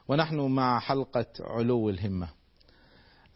[0.08, 2.28] ونحن مع حلقة علو الهمة.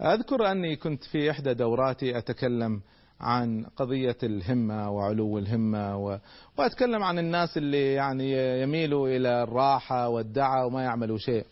[0.00, 2.80] أذكر أني كنت في إحدى دوراتي أتكلم
[3.20, 6.18] عن قضية الهمة وعلو الهمة و...
[6.58, 11.46] وأتكلم عن الناس اللي يعني يميلوا إلى الراحة والدعة وما يعملوا شيء.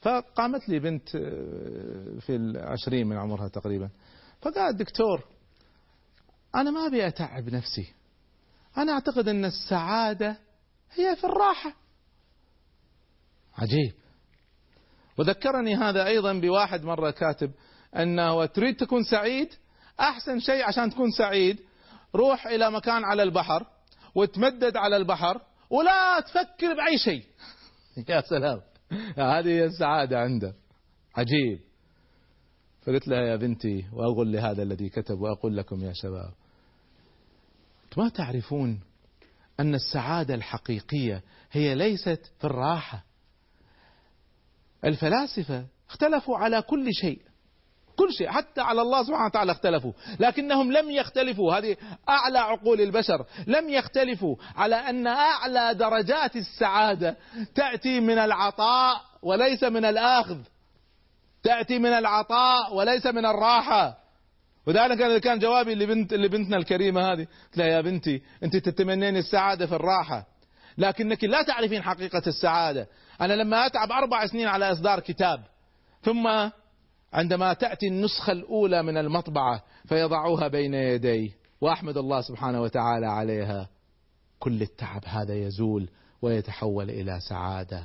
[0.00, 3.90] فقامت لي بنت آه، في العشرين من عمرها تقريبا.
[4.40, 5.24] فقالت دكتور
[6.54, 7.94] أنا ما أبي أتعب نفسي.
[8.78, 10.36] أنا أعتقد أن السعادة
[10.94, 11.74] هي في الراحة.
[13.58, 13.92] عجيب.
[15.18, 17.52] وذكرني هذا أيضا بواحد مرة كاتب
[17.96, 19.48] أنه تريد تكون سعيد؟
[20.00, 21.60] أحسن شيء عشان تكون سعيد
[22.14, 23.66] روح إلى مكان على البحر
[24.14, 25.40] وتمدد على البحر
[25.70, 27.24] ولا تفكر بأي شيء.
[28.08, 28.60] يا سلام.
[29.16, 30.54] هذه هي السعادة عنده
[31.16, 31.60] عجيب.
[32.82, 36.32] فقلت لها يا بنتي وأقول لهذا الذي كتب وأقول لكم يا شباب.
[37.96, 38.80] ما تعرفون
[39.60, 41.22] أن السعادة الحقيقية
[41.52, 43.04] هي ليست في الراحة.
[44.84, 47.22] الفلاسفة اختلفوا على كل شيء.
[47.96, 49.92] كل شيء حتى على الله سبحانه وتعالى اختلفوا.
[50.20, 51.54] لكنهم لم يختلفوا.
[51.58, 51.76] هذه
[52.08, 53.24] أعلى عقول البشر.
[53.46, 57.16] لم يختلفوا على أن أعلى درجات السعادة
[57.54, 60.38] تأتي من العطاء وليس من الآخذ.
[61.42, 63.98] تأتي من العطاء وليس من الراحة.
[64.66, 67.26] وذلك كان جوابي لبنت لبنتنا الكريمة هذه.
[67.44, 70.26] قلت لها يا بنتي أنت تتمنين السعادة في الراحة.
[70.78, 72.86] لكنك لا تعرفين حقيقة السعادة.
[73.20, 75.40] أنا لما أتعب أربع سنين على إصدار كتاب
[76.02, 76.48] ثم
[77.12, 83.68] عندما تأتي النسخة الأولى من المطبعة فيضعوها بين يدي وأحمد الله سبحانه وتعالى عليها.
[84.38, 85.88] كل التعب هذا يزول
[86.22, 87.84] ويتحول إلى سعادة.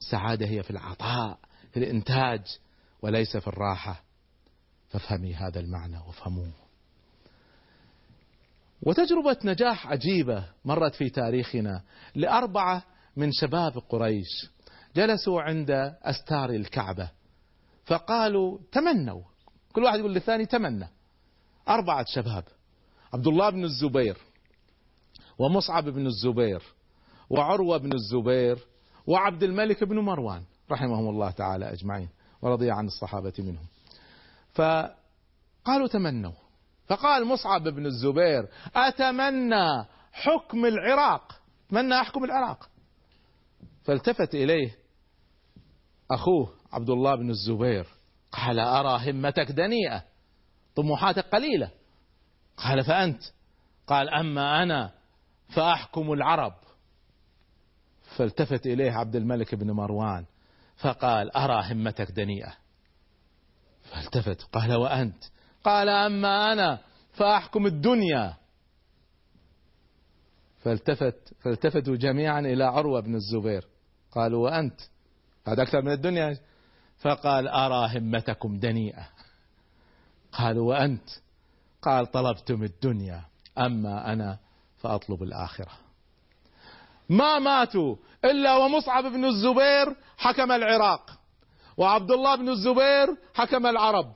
[0.00, 1.38] السعادة هي في العطاء
[1.72, 2.40] في الإنتاج
[3.02, 4.02] وليس في الراحة.
[4.88, 6.52] فافهمي هذا المعنى وافهموه.
[8.82, 11.82] وتجربة نجاح عجيبة مرت في تاريخنا
[12.14, 12.82] لأربعة
[13.16, 14.50] من شباب قريش.
[14.96, 15.70] جلسوا عند
[16.02, 17.17] أستار الكعبة.
[17.88, 19.22] فقالوا تمنوا.
[19.72, 20.88] كل واحد يقول للثاني تمنى.
[21.68, 22.44] أربعة شباب.
[23.14, 24.18] عبد الله بن الزبير
[25.38, 26.62] ومصعب بن الزبير
[27.30, 28.66] وعروة بن الزبير
[29.06, 32.08] وعبد الملك بن مروان رحمهم الله تعالى أجمعين
[32.42, 33.66] ورضي عن الصحابة منهم.
[34.52, 36.32] فقالوا تمنوا.
[36.86, 41.40] فقال مصعب بن الزبير أتمنى حكم العراق.
[41.66, 42.68] أتمنى أحكم العراق.
[43.84, 44.78] فالتفت إليه
[46.10, 47.86] أخوه عبد الله بن الزبير
[48.32, 50.04] قال أرى همتك دنيئة
[50.76, 51.70] طموحاتك قليلة.
[52.56, 53.22] قال فأنت؟
[53.86, 54.90] قال أما أنا
[55.48, 56.54] فأحكم العرب.
[58.16, 60.24] فالتفت إليه عبد الملك بن مروان
[60.76, 62.54] فقال أرى همتك دنيئة.
[63.82, 65.24] فالتفت قال وأنت؟
[65.64, 66.78] قال أما أنا
[67.12, 68.36] فأحكم الدنيا.
[70.60, 73.64] فالتفت فالتفتوا جميعا إلى عروة بن الزبير.
[74.12, 74.80] قالوا وأنت؟
[75.46, 76.38] هذا أكثر من الدنيا
[77.00, 79.08] فقال أرى همتكم دنيئة.
[80.32, 81.08] قالوا وأنت؟
[81.82, 83.24] قال طلبتم الدنيا
[83.58, 84.38] أما أنا
[84.78, 85.72] فأطلب الآخرة.
[87.08, 91.10] ما ماتوا إلا ومصعب بن الزبير حكم العراق
[91.76, 94.12] وعبد الله بن الزبير حكم العرب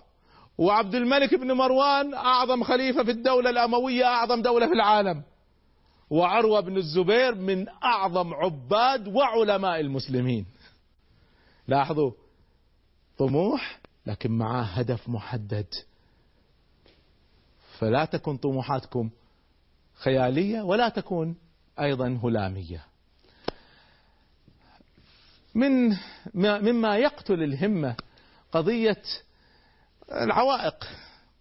[0.58, 5.22] وعبد الملك بن مروان أعظم خليفة في الدولة الأموية أعظم دولة في العالم
[6.10, 10.46] وعروة بن الزبير من أعظم عباد وعلماء المسلمين.
[11.68, 12.10] لاحظوا
[13.26, 15.66] طموح لكن معاه هدف محدد.
[17.78, 19.10] فلا تكن طموحاتكم
[19.94, 21.36] خيالية ولا تكون
[21.80, 22.84] أيضا هلامية.
[25.54, 25.96] من
[26.34, 27.96] مما يقتل الهمة
[28.52, 29.02] قضية
[30.12, 30.88] العوائق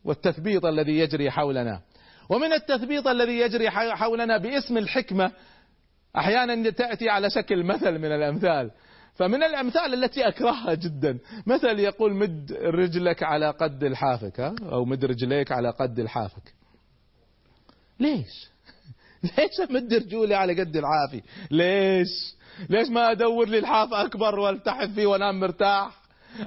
[0.04, 1.82] والتثبيط الذي يجري حولنا.
[2.30, 5.32] ومن التثبيط الذي يجري حولنا باسم الحكمة
[6.18, 8.72] أحيانا تأتي على شكل مثل من الأمثال.
[9.22, 11.20] فمن الأمثال التي أكرهها جدا.
[11.46, 16.54] مثل يقول مد رجلك على قد الحافك؟ أو مد رجليك على قد الحافك.
[18.00, 18.50] ليش؟
[19.38, 22.08] ليش أمد رجولي على قد الحافي؟ ليش؟
[22.70, 25.92] ليش ما أدور لي الحاف أكبر وألتحف فيه وأنام مرتاح؟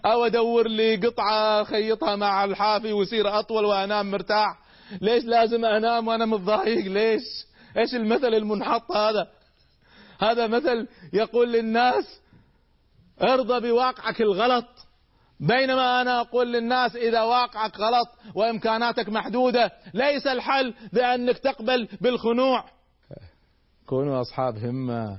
[0.07, 4.59] أو أدور لي قطعة خيطها مع الحافي ويصير أطول وأنام مرتاح؟
[5.01, 7.23] ليش لازم أنام وأنا متضايق؟ ليش؟
[7.77, 9.29] إيش المثل المنحط هذا؟
[10.21, 12.24] هذا مثل يقول للناس
[13.23, 14.65] ارضى بواقعك الغلط.
[15.41, 22.65] بينما أنا أقول للناس إذا واقعك غلط وإمكاناتك محدودة ليس الحل بأنك تقبل بالخنوع.
[23.87, 25.19] كونوا أصحاب همة.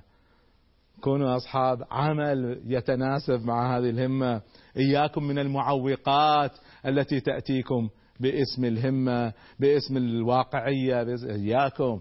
[1.02, 4.41] كونوا أصحاب عمل يتناسب مع هذه الهمة.
[4.78, 6.52] إياكم من المعوقات
[6.86, 7.89] التي تأتيكم
[8.20, 12.00] باسم الهمة باسم الواقعية باسم إياكم.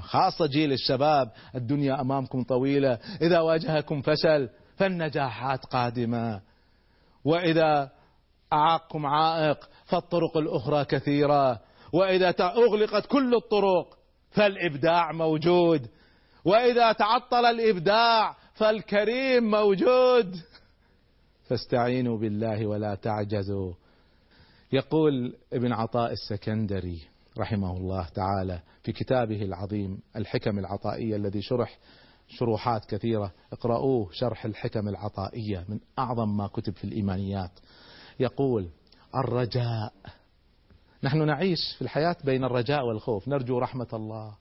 [0.00, 2.98] خاصة جيل الشباب الدنيا أمامكم طويلة.
[3.22, 6.40] إذا واجهكم فشل فالنجاحات قادمة.
[7.24, 7.90] وإذا
[8.52, 11.60] أعاقكم عائق فالطرق الأخرى كثيرة.
[11.92, 13.98] وإذا أغلقت كل الطرق
[14.30, 15.88] فالإبداع موجود.
[16.44, 20.34] وإذا تعطل الإبداع فالكريم موجود.
[21.48, 23.72] فاستعينوا بالله ولا تعجزوا.
[24.72, 27.00] يقول ابن عطاء السكندري
[27.38, 31.78] رحمه الله تعالى في كتابه العظيم الحكم العطائية الذي شرح
[32.28, 33.32] شروحات كثيرة.
[33.52, 37.50] اقرأوه شرح الحكم العطائية من أعظم ما كتب في الإيمانيات.
[38.20, 38.68] يقول
[39.14, 39.92] الرجاء.
[41.02, 43.28] نحن نعيش في الحياة بين الرجاء والخوف.
[43.28, 44.34] نرجو رحمة الله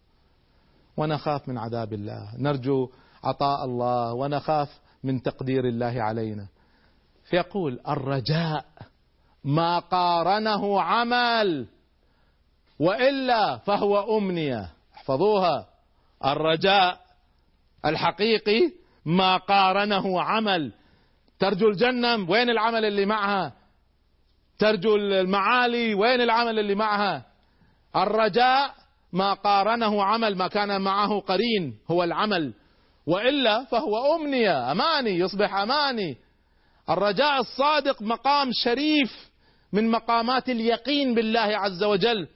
[0.98, 2.38] ونخاف من عذاب الله.
[2.38, 2.90] نرجو
[3.24, 6.48] عطاء الله ونخاف من تقدير الله علينا.
[7.24, 8.66] فيقول الرجاء
[9.44, 11.68] ما قارنه عمل
[12.80, 14.70] وإلا فهو أمنية.
[14.96, 15.68] احفظوها.
[16.26, 17.05] الرجاء
[17.86, 18.72] الحقيقي
[19.06, 20.74] ما قارنه عمل.
[21.40, 23.54] ترجو الجنة وين العمل اللي معها؟
[24.60, 27.26] ترجو المعالي وين العمل اللي معها؟
[27.96, 28.74] الرجاء
[29.14, 32.54] ما قارنه عمل ما كان معه قرين هو العمل.
[33.08, 36.18] وإلا فهو أمنية أماني يصبح أماني.
[36.90, 39.30] الرجاء الصادق مقام شريف
[39.74, 42.28] من مقامات اليقين بالله عز وجل.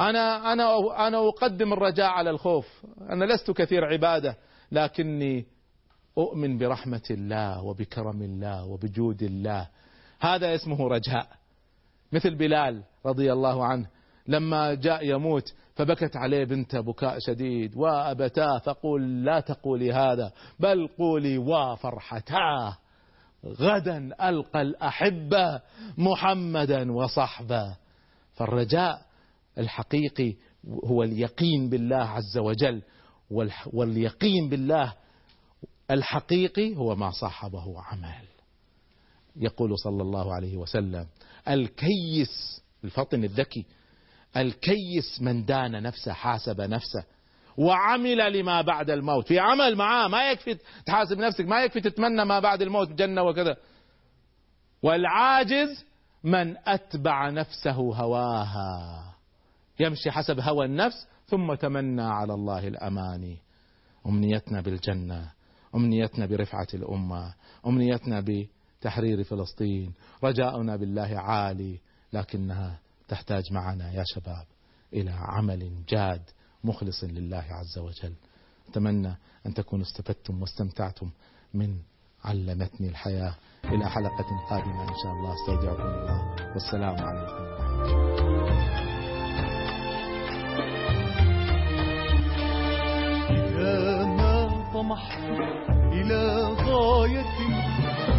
[0.00, 2.66] أنا أنا أنا أقدم الرجاء على الخوف.
[3.10, 4.36] أنا لست كثير عبادة.
[4.72, 5.46] لكني
[6.18, 9.68] أؤمن برحمة الله وبكرم الله وبجود الله.
[10.20, 11.28] هذا اسمه رجاء.
[12.12, 13.86] مثل بلال رضي الله عنه
[14.28, 21.38] لما جاء يموت فبكت عليه بنته بكاء شديد وابتاه فقول لا تقولي هذا بل قولي
[21.38, 22.76] وفرحتاه
[23.46, 25.60] غدا ألقى الأحبة
[25.98, 27.76] محمدا وصحبه
[28.34, 29.02] فالرجاء
[29.58, 30.34] الحقيقي
[30.84, 32.82] هو اليقين بالله عز وجل.
[33.72, 34.94] واليقين بالله
[35.90, 38.26] الحقيقي هو ما صاحبه عمل.
[39.36, 41.06] يقول صلى الله عليه وسلم
[41.48, 43.66] الكيس الفطن الذكي
[44.36, 47.04] الكيس من دان نفسه حاسب نفسه
[47.56, 49.26] وعمل لما بعد الموت.
[49.28, 53.56] في عمل معاه ما يكفي تحاسب نفسك ما يكفي تتمنى ما بعد الموت جنة وكذا.
[54.82, 55.84] والعاجز
[56.24, 59.14] من أتبع نفسه هواها.
[59.80, 63.38] يمشي حسب هوى النفس ثم تمنى على الله الأماني
[64.06, 65.30] أمنيتنا بالجنة
[65.74, 67.34] أمنيتنا برفعة الأمة
[67.66, 69.92] أمنيتنا بتحرير فلسطين.
[70.24, 71.80] رجاؤنا بالله عالي
[72.12, 74.46] لكنها تحتاج معنا يا شباب
[74.92, 76.22] إلى عمل جاد
[76.64, 78.14] مخلص لله عز وجل.
[78.68, 79.16] أتمنى
[79.46, 81.10] أن تكونوا استفدتم واستمتعتم
[81.54, 81.78] من
[82.24, 83.34] علمتني الحياة.
[83.64, 85.34] إلى حلقة قادمة إن شاء الله.
[85.34, 86.52] أستودعكم الله.
[86.52, 87.42] والسلام عليكم.
[87.42, 88.25] ورحمة الله
[94.86, 95.18] طمحت
[95.92, 97.34] إلى غاية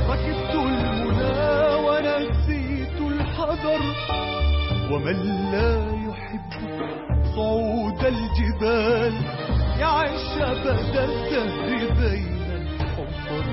[0.09, 3.82] ركبت المنى ونسيت الحذر.
[4.91, 5.72] ومن لا
[6.07, 6.51] يحب
[7.36, 9.13] صعود الجبال
[9.80, 13.45] يعيش أبد الدهر بين الحفر.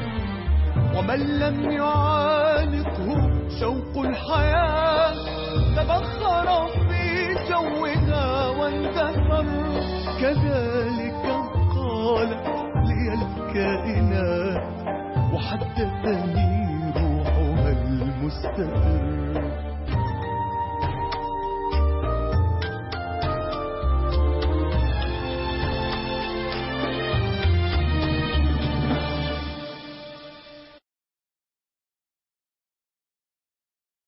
[0.97, 5.15] ومن لم يعانقه شوق الحياة
[5.77, 9.47] تبخر في جوها واندثر.
[10.21, 11.25] كذلك
[11.75, 12.64] قالت
[13.15, 14.63] الكائنات
[15.33, 16.65] وحدثني
[16.97, 19.24] روحها المستقر